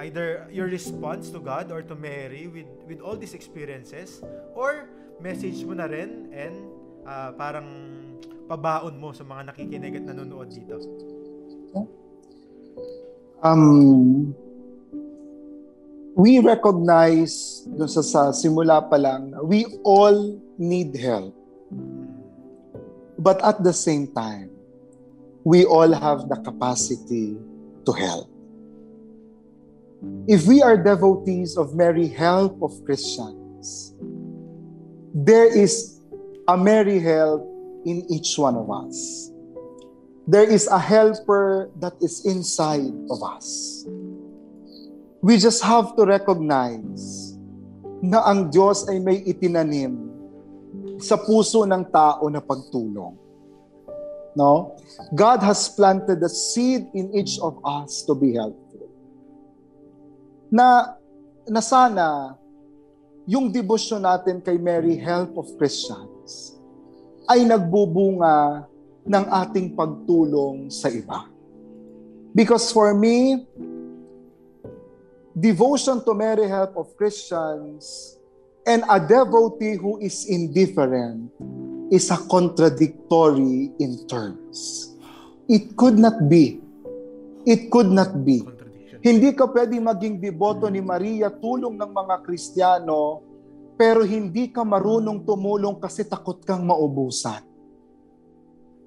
Either 0.00 0.48
your 0.48 0.72
response 0.72 1.28
to 1.28 1.40
God 1.40 1.68
or 1.68 1.84
to 1.84 1.92
Mary 1.92 2.48
with 2.48 2.68
with 2.88 3.04
all 3.04 3.16
these 3.16 3.36
experiences 3.36 4.24
or 4.56 4.88
message 5.20 5.60
mo 5.68 5.76
na 5.76 5.84
rin 5.84 6.32
and 6.32 6.56
ah, 7.04 7.28
parang 7.36 7.68
pabaon 8.48 8.96
mo 8.96 9.12
sa 9.12 9.20
mga 9.20 9.52
nakikinig 9.52 10.00
at 10.00 10.04
nanonood 10.08 10.48
dito. 10.48 10.80
Um, 13.42 14.34
we 16.14 16.40
recognize 16.40 17.64
dun 17.64 17.88
sa, 17.88 18.04
sa 18.04 18.20
simula 18.36 18.84
pa 18.84 19.00
lang, 19.00 19.32
we 19.48 19.64
all 19.84 20.36
need 20.60 20.92
help. 20.96 21.32
But 23.16 23.40
at 23.44 23.64
the 23.64 23.72
same 23.72 24.12
time, 24.12 24.52
we 25.44 25.64
all 25.64 25.92
have 25.92 26.28
the 26.28 26.36
capacity 26.44 27.36
to 27.84 27.92
help. 27.92 28.28
If 30.28 30.46
we 30.46 30.60
are 30.60 30.76
devotees 30.76 31.56
of 31.56 31.76
Mary 31.76 32.08
Help 32.08 32.60
of 32.62 32.72
Christians, 32.84 33.92
there 35.12 35.48
is 35.48 36.00
a 36.48 36.56
Mary 36.56 37.00
Help 37.00 37.44
in 37.84 38.04
each 38.08 38.36
one 38.36 38.56
of 38.56 38.68
us. 38.68 39.30
There 40.30 40.46
is 40.46 40.70
a 40.70 40.78
helper 40.78 41.74
that 41.82 41.98
is 41.98 42.22
inside 42.22 42.94
of 43.10 43.18
us. 43.18 43.82
We 45.18 45.42
just 45.42 45.58
have 45.66 45.98
to 45.98 46.06
recognize 46.06 47.34
na 47.98 48.22
ang 48.22 48.46
Diyos 48.46 48.86
ay 48.86 49.02
may 49.02 49.26
itinanim 49.26 50.06
sa 51.02 51.18
puso 51.18 51.66
ng 51.66 51.82
tao 51.90 52.30
na 52.30 52.38
pagtulong. 52.38 53.18
No? 54.38 54.78
God 55.18 55.42
has 55.42 55.66
planted 55.66 56.22
the 56.22 56.30
seed 56.30 56.86
in 56.94 57.10
each 57.10 57.42
of 57.42 57.58
us 57.66 58.06
to 58.06 58.14
be 58.14 58.38
helpful. 58.38 58.86
Na, 60.46 60.94
na 61.50 61.58
sana 61.58 62.38
yung 63.26 63.50
devotion 63.50 64.06
natin 64.06 64.38
kay 64.38 64.62
Mary 64.62 64.94
Help 64.94 65.34
of 65.34 65.50
Christians 65.58 66.54
ay 67.26 67.42
nagbubunga 67.42 68.69
ng 69.10 69.24
ating 69.26 69.74
pagtulong 69.74 70.70
sa 70.70 70.86
iba. 70.86 71.26
Because 72.30 72.70
for 72.70 72.94
me, 72.94 73.42
devotion 75.34 75.98
to 76.06 76.14
Mary 76.14 76.46
Help 76.46 76.78
of 76.78 76.94
Christians 76.94 78.14
and 78.62 78.86
a 78.86 79.02
devotee 79.02 79.74
who 79.74 79.98
is 79.98 80.30
indifferent 80.30 81.26
is 81.90 82.06
a 82.14 82.22
contradictory 82.30 83.74
in 83.82 83.98
terms. 84.06 84.86
It 85.50 85.74
could 85.74 85.98
not 85.98 86.30
be. 86.30 86.62
It 87.42 87.66
could 87.74 87.90
not 87.90 88.14
be. 88.22 88.46
Hindi 89.02 89.34
ka 89.34 89.50
pwede 89.50 89.74
maging 89.82 90.22
deboto 90.22 90.70
ni 90.70 90.78
Maria 90.78 91.34
tulong 91.34 91.74
ng 91.74 91.90
mga 91.90 92.14
Kristiyano 92.22 93.26
pero 93.74 94.06
hindi 94.06 94.54
ka 94.54 94.62
marunong 94.62 95.26
tumulong 95.26 95.82
kasi 95.82 96.06
takot 96.06 96.46
kang 96.46 96.62
maubusan. 96.62 97.49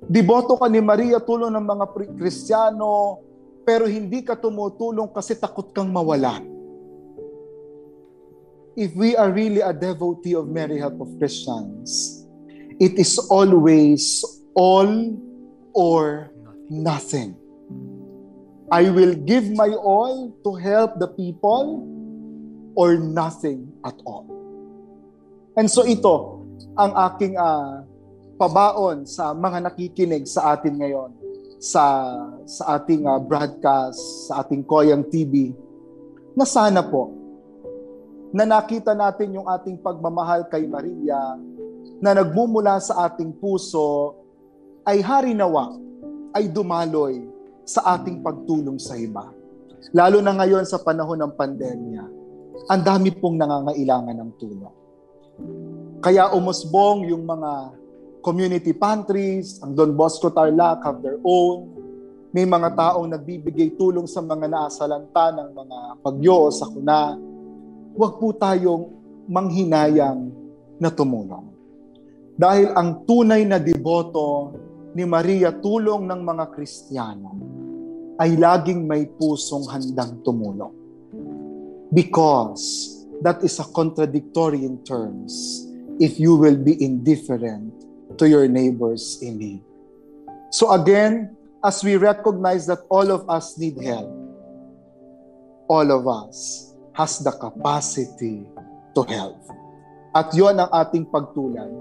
Deboto 0.08 0.60
ka 0.60 0.68
ni 0.68 0.84
Maria 0.84 1.20
tulong 1.24 1.54
ng 1.54 1.66
mga 1.66 1.86
Kristiyano 2.20 3.24
pero 3.64 3.88
hindi 3.88 4.22
ka 4.24 4.36
tumutulong 4.36 5.12
kasi 5.12 5.40
takot 5.40 5.72
kang 5.72 5.88
mawalan. 5.88 6.44
If 8.74 8.98
we 8.98 9.14
are 9.14 9.30
really 9.30 9.62
a 9.62 9.72
devotee 9.72 10.34
of 10.34 10.50
Mary 10.50 10.82
Help 10.82 10.98
of 11.00 11.14
Christians, 11.22 12.26
it 12.82 12.98
is 12.98 13.22
always 13.30 14.26
all 14.58 15.14
or 15.78 16.34
Nothing. 16.74 17.36
I 18.72 18.90
will 18.90 19.14
give 19.14 19.52
my 19.52 19.70
all 19.76 20.34
to 20.44 20.56
help 20.56 20.98
the 20.98 21.12
people 21.12 21.86
or 22.74 22.98
nothing 22.98 23.70
at 23.86 23.94
all. 24.08 24.26
And 25.54 25.70
so 25.70 25.86
ito 25.86 26.42
ang 26.80 26.96
aking 26.98 27.38
ah, 27.38 27.86
pabaon 28.44 29.08
sa 29.08 29.32
mga 29.32 29.72
nakikinig 29.72 30.28
sa 30.28 30.52
atin 30.52 30.76
ngayon 30.76 31.16
sa 31.64 31.84
sa 32.44 32.76
ating 32.76 33.08
ah, 33.08 33.16
broadcast, 33.24 34.28
sa 34.28 34.44
ating 34.44 34.68
Koyang 34.68 35.08
TV 35.08 35.56
na 36.36 36.44
sana 36.44 36.84
po 36.84 37.16
na 38.36 38.44
nakita 38.44 38.92
natin 38.92 39.40
yung 39.40 39.48
ating 39.48 39.80
pagmamahal 39.80 40.44
kay 40.52 40.68
Maria 40.68 41.40
na 42.04 42.12
nagmumula 42.12 42.84
sa 42.84 43.08
ating 43.08 43.32
puso 43.40 44.20
ay 44.84 45.00
harinawa, 45.00 45.80
ay 46.36 46.52
dumaloy 46.52 47.24
sa 47.64 47.96
ating 47.96 48.20
pagtulong 48.20 48.76
sa 48.76 49.00
iba. 49.00 49.32
Lalo 49.96 50.20
na 50.20 50.36
ngayon 50.36 50.68
sa 50.68 50.84
panahon 50.84 51.16
ng 51.16 51.32
pandemya, 51.40 52.04
ang 52.68 52.82
dami 52.84 53.08
pong 53.16 53.40
nangangailangan 53.40 54.20
ng 54.20 54.32
tulong. 54.36 54.76
Kaya 56.04 56.36
umusbong 56.36 57.08
yung 57.08 57.24
mga 57.24 57.83
community 58.24 58.72
pantries, 58.72 59.60
ang 59.60 59.76
Don 59.76 59.92
Bosco 59.94 60.32
Tarlac 60.32 60.80
have 60.88 61.04
their 61.04 61.20
own. 61.22 61.76
May 62.32 62.48
mga 62.48 62.74
taong 62.74 63.12
nagbibigay 63.12 63.76
tulong 63.76 64.08
sa 64.08 64.24
mga 64.24 64.48
naasalanta 64.50 65.36
ng 65.36 65.50
mga 65.54 65.78
bagyo 66.02 66.48
o 66.48 66.50
sakuna. 66.50 67.20
Huwag 67.94 68.18
po 68.18 68.34
tayong 68.34 68.90
manghinayang 69.28 70.32
na 70.82 70.90
tumulong. 70.90 71.52
Dahil 72.34 72.74
ang 72.74 73.06
tunay 73.06 73.46
na 73.46 73.62
deboto 73.62 74.58
ni 74.98 75.06
Maria 75.06 75.54
tulong 75.54 76.10
ng 76.10 76.22
mga 76.26 76.46
Kristiyano 76.50 77.32
ay 78.18 78.34
laging 78.34 78.88
may 78.90 79.06
pusong 79.06 79.70
handang 79.70 80.26
tumulong. 80.26 80.74
Because 81.94 82.90
that 83.22 83.46
is 83.46 83.62
a 83.62 83.68
contradictory 83.70 84.66
in 84.66 84.82
terms 84.82 85.62
if 86.02 86.18
you 86.18 86.34
will 86.34 86.58
be 86.58 86.74
indifferent 86.82 87.70
to 88.18 88.26
your 88.30 88.48
neighbors 88.48 89.20
in 89.22 89.38
need. 89.38 89.62
So 90.54 90.70
again, 90.74 91.34
as 91.64 91.82
we 91.82 91.96
recognize 91.96 92.68
that 92.68 92.84
all 92.92 93.10
of 93.10 93.26
us 93.26 93.58
need 93.58 93.80
help, 93.80 94.12
all 95.66 95.88
of 95.90 96.04
us 96.06 96.70
has 96.94 97.24
the 97.24 97.32
capacity 97.32 98.46
to 98.94 99.02
help. 99.08 99.40
At 100.14 100.30
yon 100.38 100.62
ang 100.62 100.70
ating 100.70 101.10
pagtulad 101.10 101.72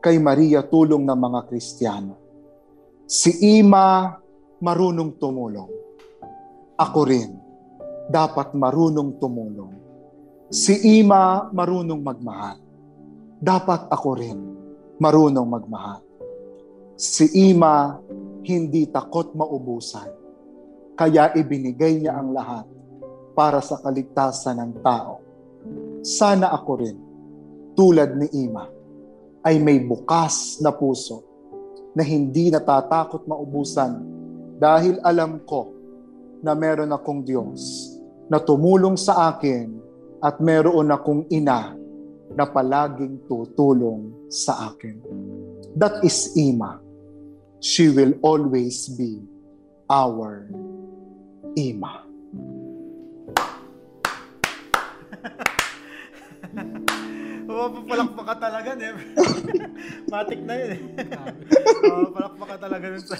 kay 0.00 0.16
Maria 0.16 0.64
tulong 0.64 1.04
ng 1.04 1.18
mga 1.18 1.40
Kristiyano. 1.52 2.16
Si 3.04 3.60
Ima 3.60 4.16
marunong 4.64 5.20
tumulong. 5.20 5.68
Ako 6.80 7.00
rin 7.04 7.36
dapat 8.08 8.56
marunong 8.56 9.20
tumulong. 9.20 9.76
Si 10.48 11.00
Ima 11.00 11.52
marunong 11.52 12.00
magmahal. 12.00 12.56
Dapat 13.44 13.92
ako 13.92 14.10
rin 14.16 14.53
marunong 14.98 15.48
magmahal. 15.48 16.02
Si 16.94 17.50
Ima 17.50 17.98
hindi 18.44 18.86
takot 18.86 19.32
maubusan. 19.32 20.10
Kaya 20.94 21.34
ibinigay 21.34 21.98
niya 21.98 22.20
ang 22.20 22.30
lahat 22.30 22.68
para 23.34 23.58
sa 23.58 23.80
kaligtasan 23.82 24.62
ng 24.62 24.72
tao. 24.84 25.18
Sana 26.04 26.52
ako 26.54 26.72
rin, 26.78 26.96
tulad 27.74 28.14
ni 28.14 28.28
Ima, 28.46 28.68
ay 29.42 29.58
may 29.58 29.82
bukas 29.82 30.60
na 30.62 30.70
puso 30.70 31.24
na 31.96 32.04
hindi 32.04 32.52
natatakot 32.52 33.26
maubusan 33.26 34.04
dahil 34.60 35.02
alam 35.02 35.42
ko 35.42 35.72
na 36.44 36.52
meron 36.54 36.92
akong 36.92 37.24
Diyos 37.24 37.90
na 38.28 38.38
tumulong 38.38 38.94
sa 38.94 39.34
akin 39.34 39.72
at 40.20 40.38
meron 40.38 40.92
akong 40.92 41.26
ina 41.32 41.76
na 42.34 42.44
palaging 42.46 43.22
tutulong 43.30 44.10
sa 44.26 44.74
akin. 44.74 44.98
That 45.78 46.02
is 46.02 46.34
Ima. 46.34 46.82
She 47.62 47.88
will 47.88 48.14
always 48.20 48.90
be 48.92 49.22
our 49.88 50.50
Ima. 51.54 52.02
Mapapalakpak 57.44 58.24
ka 58.26 58.34
talaga, 58.40 58.70
eh. 58.82 58.94
Matik 60.10 60.40
na 60.42 60.54
yun 60.58 60.70
eh. 60.74 60.80
Mapapalakpak 61.86 62.48
ka 62.50 62.56
talaga 62.66 62.86
dun 62.90 63.04
sa... 63.04 63.16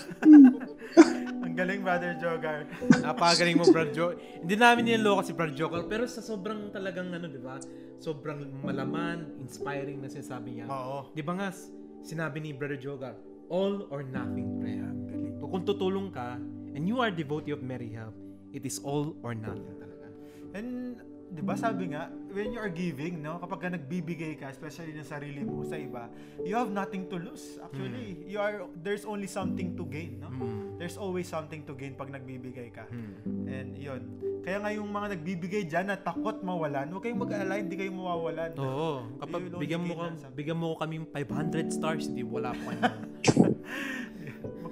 Ang 1.55 1.62
galing, 1.62 1.86
Brother 1.86 2.18
Jogar. 2.18 2.66
Napakagaling 2.98 3.55
mo, 3.55 3.64
Brad 3.70 3.94
Joe. 3.94 4.18
Hindi 4.42 4.59
namin 4.59 4.90
niloloko 4.90 5.22
si 5.22 5.30
Brad 5.38 5.55
Joker, 5.55 5.86
pero 5.86 6.02
sa 6.11 6.18
sobrang 6.18 6.74
talagang 6.74 7.14
ano, 7.14 7.30
di 7.30 7.38
ba? 7.38 7.62
Sobrang 8.02 8.42
malaman, 8.59 9.38
inspiring 9.38 10.02
na 10.02 10.11
sinasabi 10.11 10.59
niya. 10.59 10.66
Oo. 10.66 11.14
Di 11.14 11.22
ba 11.22 11.38
nga, 11.38 11.55
sinabi 12.02 12.42
ni 12.42 12.50
Brother 12.50 12.74
Jogar, 12.74 13.14
all 13.55 13.86
or 13.94 14.02
nothing 14.02 14.59
prayer. 14.59 14.90
So, 15.38 15.46
kung 15.46 15.62
tutulong 15.62 16.11
ka, 16.11 16.42
and 16.74 16.90
you 16.90 16.98
are 16.98 17.14
devotee 17.14 17.55
of 17.55 17.62
Mary 17.62 17.94
Help, 17.94 18.18
it 18.50 18.66
is 18.66 18.82
all 18.82 19.14
or 19.22 19.30
nothing 19.30 19.78
talaga. 19.78 20.11
And, 20.59 20.98
di 21.35 21.43
ba 21.43 21.59
sabi 21.59 21.91
nga, 21.91 22.07
when 22.30 22.55
you 22.55 22.62
are 22.62 22.70
giving, 22.70 23.18
no, 23.18 23.43
kapag 23.43 23.59
ka 23.59 23.68
nagbibigay 23.74 24.39
ka, 24.39 24.55
especially 24.55 24.95
ng 24.95 25.03
sarili 25.03 25.43
mo 25.43 25.66
sa 25.66 25.74
iba, 25.74 26.07
you 26.47 26.55
have 26.55 26.70
nothing 26.70 27.11
to 27.11 27.18
lose. 27.18 27.59
Actually, 27.59 28.22
you 28.30 28.39
are, 28.39 28.70
there's 28.78 29.03
only 29.03 29.26
something 29.26 29.74
to 29.74 29.82
gain, 29.91 30.22
no? 30.22 30.30
Mm. 30.30 30.78
There's 30.78 30.95
always 30.95 31.26
something 31.26 31.66
to 31.66 31.74
gain 31.74 31.99
pag 31.99 32.14
nagbibigay 32.14 32.70
ka. 32.70 32.87
Mm. 32.87 33.45
And 33.51 33.70
yun. 33.74 34.03
Kaya 34.47 34.62
nga 34.62 34.70
yung 34.70 34.87
mga 34.95 35.18
nagbibigay 35.18 35.62
dyan 35.66 35.91
na 35.91 35.99
takot 35.99 36.39
mawalan, 36.47 36.87
huwag 36.95 37.03
kayong 37.03 37.18
mag-alala, 37.18 37.59
hindi 37.59 37.74
kayo 37.74 37.91
mawawalan. 37.91 38.51
Oo. 38.55 38.91
Kapag 39.18 39.43
bigyan 39.59 39.82
mo, 39.82 39.95
ka, 39.99 40.07
bigyan 40.30 40.59
mo 40.59 40.78
kami 40.78 41.03
500 41.11 41.74
stars, 41.74 42.07
hindi 42.07 42.22
wala 42.22 42.55
pa 42.55 42.70
kayo. 42.78 42.95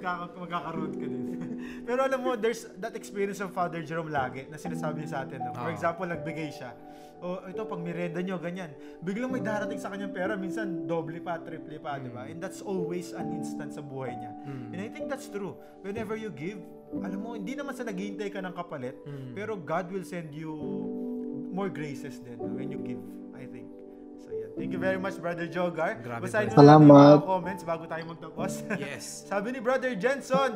Magkaka- 0.03 0.35
magkakaroon 0.35 0.91
ka 0.91 1.05
din. 1.07 1.23
Pero 1.87 1.99
alam 2.03 2.19
mo, 2.19 2.35
there's 2.35 2.67
that 2.75 2.91
experience 2.93 3.39
of 3.39 3.55
Father 3.55 3.79
Jerome 3.79 4.11
lagi 4.11 4.43
na 4.51 4.59
sinasabi 4.59 5.03
niya 5.03 5.09
sa 5.09 5.19
atin. 5.23 5.39
No? 5.39 5.55
For 5.55 5.71
Oo. 5.71 5.73
example, 5.73 6.03
nagbigay 6.05 6.51
siya. 6.51 6.75
O 7.23 7.39
ito, 7.47 7.63
pag 7.63 7.79
merenda 7.79 8.19
nyo, 8.19 8.35
ganyan. 8.35 8.75
Biglang 8.99 9.31
may 9.31 9.39
darating 9.39 9.79
sa 9.79 9.87
kanyang 9.87 10.11
pera, 10.11 10.35
minsan 10.35 10.83
doble 10.83 11.23
pa, 11.23 11.39
triple 11.39 11.79
pa, 11.79 11.95
di 11.95 12.11
ba? 12.11 12.27
And 12.27 12.43
that's 12.43 12.59
always 12.59 13.15
an 13.15 13.31
instant 13.31 13.71
sa 13.71 13.79
buhay 13.79 14.11
niya. 14.11 14.31
Mm. 14.43 14.67
And 14.75 14.79
I 14.83 14.89
think 14.91 15.07
that's 15.07 15.31
true. 15.31 15.55
Whenever 15.79 16.19
you 16.19 16.35
give, 16.35 16.59
alam 16.91 17.23
mo, 17.23 17.31
hindi 17.31 17.55
naman 17.55 17.71
sa 17.71 17.87
naghihintay 17.87 18.27
ka 18.27 18.43
ng 18.43 18.51
kapalit, 18.51 18.99
Mm. 19.07 19.39
pero 19.39 19.55
God 19.55 19.87
will 19.87 20.03
send 20.03 20.35
you 20.35 20.51
more 21.47 21.71
graces 21.71 22.19
din 22.19 22.35
when 22.59 22.67
you 22.67 22.83
give, 22.83 22.99
Thank 24.53 24.69
you 24.69 24.77
very 24.77 25.01
much, 25.01 25.17
Brother 25.17 25.49
Jogar. 25.49 25.97
Grabe, 25.97 26.29
Basahin 26.29 26.53
yung 26.53 26.57
Salamat. 26.61 26.85
mga 26.85 27.25
comments 27.25 27.63
bago 27.65 27.83
tayo 27.89 28.03
magtapos. 28.05 28.51
yes. 28.77 29.03
Sabi 29.29 29.49
ni 29.49 29.59
Brother 29.59 29.97
Jenson, 29.97 30.53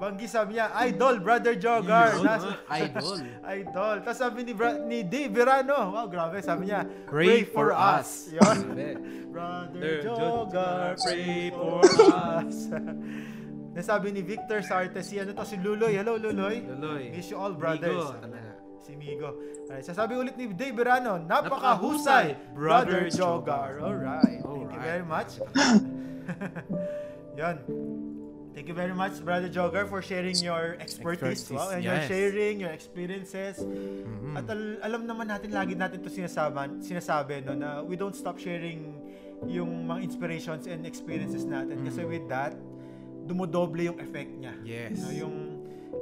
Banggi 0.00 0.24
sabi 0.24 0.56
niya, 0.56 0.72
Idol, 0.88 1.20
Brother 1.20 1.54
Jogar. 1.60 2.16
Yun, 2.16 2.24
Nasa, 2.24 2.56
ah, 2.64 2.80
idol. 2.80 3.18
idol. 3.60 3.96
Tapos 4.04 4.16
sabi 4.18 4.40
ni, 4.40 4.56
Bra- 4.56 4.80
ni 4.80 5.04
Dave 5.04 5.28
Verano, 5.28 5.92
wow, 5.92 6.08
grabe. 6.08 6.40
Sabi 6.40 6.72
niya, 6.72 6.88
Pray 7.04 7.44
for 7.44 7.70
us. 7.76 8.32
Yun. 8.32 8.72
Grabe. 8.72 8.88
Brother 9.28 9.94
Jogar, 10.00 10.96
pray 11.04 11.12
pray 11.20 11.42
for 11.52 11.84
for 11.84 12.08
us. 12.16 12.56
Nasabi 13.74 14.14
ni 14.14 14.22
Victor 14.22 14.62
Sarte, 14.62 15.02
si 15.02 15.18
ano 15.18 15.34
to, 15.34 15.42
si 15.42 15.58
Luloy. 15.58 15.98
Hello, 15.98 16.14
Luloy. 16.16 16.62
Luloy. 16.62 17.10
Miss 17.10 17.28
you 17.28 17.36
all, 17.36 17.52
brothers. 17.52 17.92
Migo, 17.92 18.14
talaga. 18.22 18.53
Si 18.84 18.92
Migo. 18.92 19.32
Alright, 19.64 19.80
sasabi 19.80 20.12
ulit 20.12 20.36
ni 20.36 20.52
Dave 20.52 20.76
Verano, 20.76 21.16
napakahusay, 21.16 22.36
Brother 22.52 23.08
Jogar. 23.08 23.80
Alright. 23.80 24.44
Thank 24.44 24.72
you 24.76 24.80
very 24.84 25.06
much. 25.08 25.40
Yan. 27.40 27.56
Thank 28.54 28.70
you 28.70 28.76
very 28.76 28.94
much, 28.94 29.18
Brother 29.18 29.50
Jogger, 29.50 29.88
for 29.90 29.98
sharing 29.98 30.38
your 30.38 30.78
expertise, 30.78 31.42
Expertise, 31.42 31.58
wow, 31.58 31.74
and 31.74 31.82
your 31.82 31.98
yes. 31.98 32.06
sharing, 32.06 32.62
your 32.62 32.70
experiences. 32.70 33.58
Mhm. 33.58 34.38
At 34.38 34.46
al- 34.46 34.78
alam 34.78 35.10
naman 35.10 35.26
natin, 35.26 35.50
lagi 35.50 35.74
natin 35.74 35.98
to 35.98 36.10
sinasabi, 36.12 36.78
sinasabi 36.78 37.42
no, 37.42 37.58
na 37.58 37.82
we 37.82 37.98
don't 37.98 38.14
stop 38.14 38.38
sharing 38.38 38.94
yung 39.50 39.90
mga 39.90 40.06
inspirations 40.06 40.70
and 40.70 40.86
experiences 40.86 41.42
natin. 41.42 41.82
Kasi 41.82 42.06
Mhm. 42.06 42.10
with 42.14 42.26
that, 42.30 42.54
dumodoble 43.26 43.82
yung 43.82 43.98
effect 43.98 44.30
niya. 44.38 44.54
Yes. 44.62 45.02
No, 45.02 45.10
yung 45.10 45.53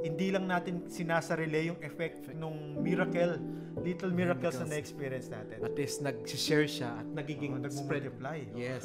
hindi 0.02 0.34
lang 0.34 0.50
natin 0.50 0.82
sinasarili 0.90 1.70
yung 1.70 1.78
effect 1.80 2.34
nung 2.34 2.82
miracle, 2.82 3.38
little 3.80 4.10
miracles 4.10 4.58
na 4.58 4.66
na-experience 4.74 5.30
natin. 5.30 5.62
At 5.62 5.74
least 5.78 6.02
nag-share 6.02 6.66
siya 6.66 6.90
at 7.00 7.08
nagiging 7.14 7.54
Oo, 7.54 7.70
spread. 7.70 8.10
nagmumultiply. 8.10 8.38
Yes. 8.58 8.82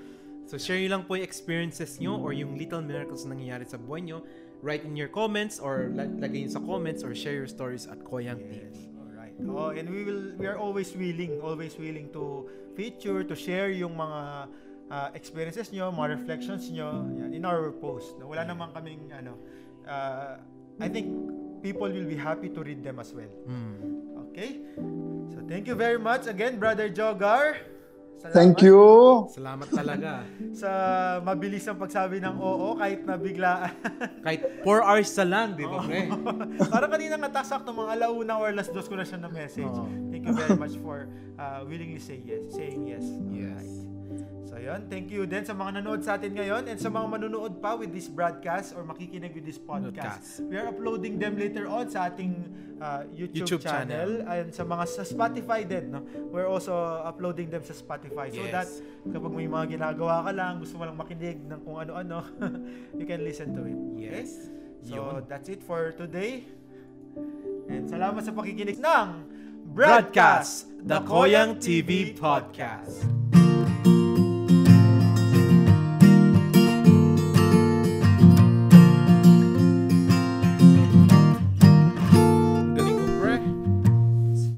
so 0.50 0.54
share 0.56 0.78
nyo 0.78 0.98
lang 0.98 1.02
po 1.10 1.18
yung 1.18 1.26
experiences 1.26 1.98
nyo 1.98 2.16
or 2.22 2.30
yung 2.30 2.54
little 2.54 2.80
miracles 2.80 3.26
na 3.26 3.34
nangyayari 3.34 3.66
sa 3.66 3.76
buhay 3.76 4.06
nyo. 4.06 4.22
Write 4.62 4.86
in 4.86 4.94
your 4.94 5.10
comments 5.10 5.58
or 5.58 5.90
lag- 5.90 6.16
lagay 6.22 6.46
nyo 6.46 6.52
sa 6.54 6.62
comments 6.62 7.02
or 7.02 7.12
share 7.18 7.34
your 7.34 7.50
stories 7.50 7.90
at 7.90 7.98
Koyang 8.06 8.38
TV. 8.38 8.70
Yes. 8.70 8.86
Alright. 8.94 9.34
Oh, 9.50 9.74
and 9.74 9.90
we 9.90 10.06
will 10.06 10.36
we 10.38 10.46
are 10.46 10.56
always 10.56 10.94
willing, 10.94 11.42
always 11.42 11.74
willing 11.74 12.12
to 12.14 12.46
feature, 12.78 13.26
to 13.26 13.34
share 13.34 13.72
yung 13.74 13.98
mga 13.98 14.20
uh, 14.92 15.08
experiences 15.16 15.72
nyo, 15.72 15.88
mga 15.90 16.20
reflections 16.20 16.68
nyo 16.68 17.08
yan, 17.16 17.32
in 17.32 17.42
our 17.48 17.72
post. 17.72 18.20
Wala 18.20 18.44
naman 18.44 18.70
kaming 18.76 19.08
ano 19.16 19.40
uh, 19.88 20.36
I 20.80 20.88
think 20.88 21.06
people 21.62 21.88
will 21.92 22.08
be 22.08 22.16
happy 22.16 22.48
to 22.48 22.60
read 22.64 22.80
them 22.82 22.98
as 22.98 23.12
well. 23.12 23.28
Mm. 23.44 23.76
Okay? 24.32 24.64
So 25.28 25.44
thank 25.44 25.68
you 25.68 25.76
very 25.76 26.00
much 26.00 26.26
again, 26.26 26.56
Brother 26.56 26.88
Jogar. 26.88 27.70
Salamat 28.20 28.36
Thank 28.36 28.60
you. 28.60 28.80
Salamat 29.32 29.68
talaga. 29.72 30.28
sa 30.60 30.70
mabilis 31.24 31.64
ang 31.64 31.80
pagsabi 31.80 32.20
ng 32.20 32.36
oo 32.36 32.76
kahit 32.76 33.00
na 33.08 33.16
biglaan. 33.16 33.72
Kahit 34.20 34.60
4 34.60 34.84
hours 34.84 35.08
sa 35.08 35.24
lang, 35.24 35.56
di 35.56 35.64
ba, 35.64 35.80
pre? 35.80 36.04
Parang 36.72 36.92
kanina 36.92 37.16
nga 37.16 37.40
sakto 37.40 37.72
mga 37.72 37.96
alauna 37.96 38.36
or 38.36 38.52
alas 38.52 38.68
dos 38.68 38.92
ko 38.92 39.00
na 39.00 39.08
siya 39.08 39.24
na 39.24 39.32
message. 39.32 39.72
Oo. 39.72 39.88
Thank 40.12 40.28
you 40.28 40.36
very 40.36 40.52
much 40.52 40.76
for 40.84 41.08
uh, 41.40 41.64
willingly 41.64 41.96
say 41.96 42.20
yes, 42.20 42.44
saying 42.52 42.84
yes. 42.84 43.04
Yes. 43.32 43.56
Alright. 43.56 43.89
So 44.42 44.58
yun, 44.58 44.90
thank 44.90 45.14
you 45.14 45.30
din 45.30 45.46
sa 45.46 45.54
mga 45.54 45.78
nanood 45.78 46.02
sa 46.02 46.18
atin 46.18 46.34
ngayon 46.34 46.66
and 46.66 46.74
sa 46.74 46.90
mga 46.90 47.06
manunood 47.06 47.62
pa 47.62 47.78
with 47.78 47.94
this 47.94 48.10
broadcast 48.10 48.74
or 48.74 48.82
makikinig 48.82 49.30
with 49.30 49.46
this 49.46 49.62
podcast. 49.62 50.42
Podcast. 50.42 50.50
We 50.50 50.58
are 50.58 50.66
uploading 50.66 51.22
them 51.22 51.38
later 51.38 51.70
on 51.70 51.86
sa 51.86 52.10
ating 52.10 52.34
uh, 52.82 53.06
YouTube, 53.14 53.46
YouTube 53.46 53.62
channel, 53.62 54.26
and 54.26 54.50
sa 54.50 54.66
mga 54.66 54.84
sa 54.90 55.02
Spotify 55.06 55.62
din. 55.62 55.94
No? 55.94 56.02
We're 56.34 56.50
also 56.50 56.74
uploading 57.06 57.54
them 57.54 57.62
sa 57.62 57.70
Spotify 57.78 58.34
so 58.34 58.42
Yes. 58.42 58.50
that 58.50 58.68
kapag 59.06 59.30
may 59.30 59.46
mga 59.46 59.78
ginagawa 59.78 60.26
ka 60.26 60.32
lang, 60.34 60.58
gusto 60.58 60.74
mo 60.74 60.82
lang 60.82 60.98
makinig 60.98 61.38
ng 61.46 61.60
kung 61.62 61.78
ano-ano, 61.78 62.26
you 62.98 63.06
can 63.06 63.22
listen 63.22 63.54
to 63.54 63.62
it. 63.62 63.78
Okay? 63.78 64.26
Yes. 64.26 64.50
So 64.82 64.98
Yun. 64.98 65.30
that's 65.30 65.46
it 65.46 65.62
for 65.62 65.94
today. 65.94 66.42
And 67.70 67.86
salamat 67.86 68.26
sa 68.26 68.34
pakikinig 68.34 68.82
ng 68.82 69.06
Broadcast, 69.70 70.66
The 70.82 70.98
Koyang 71.06 71.62
TV 71.62 72.18
Podcast. 72.18 73.06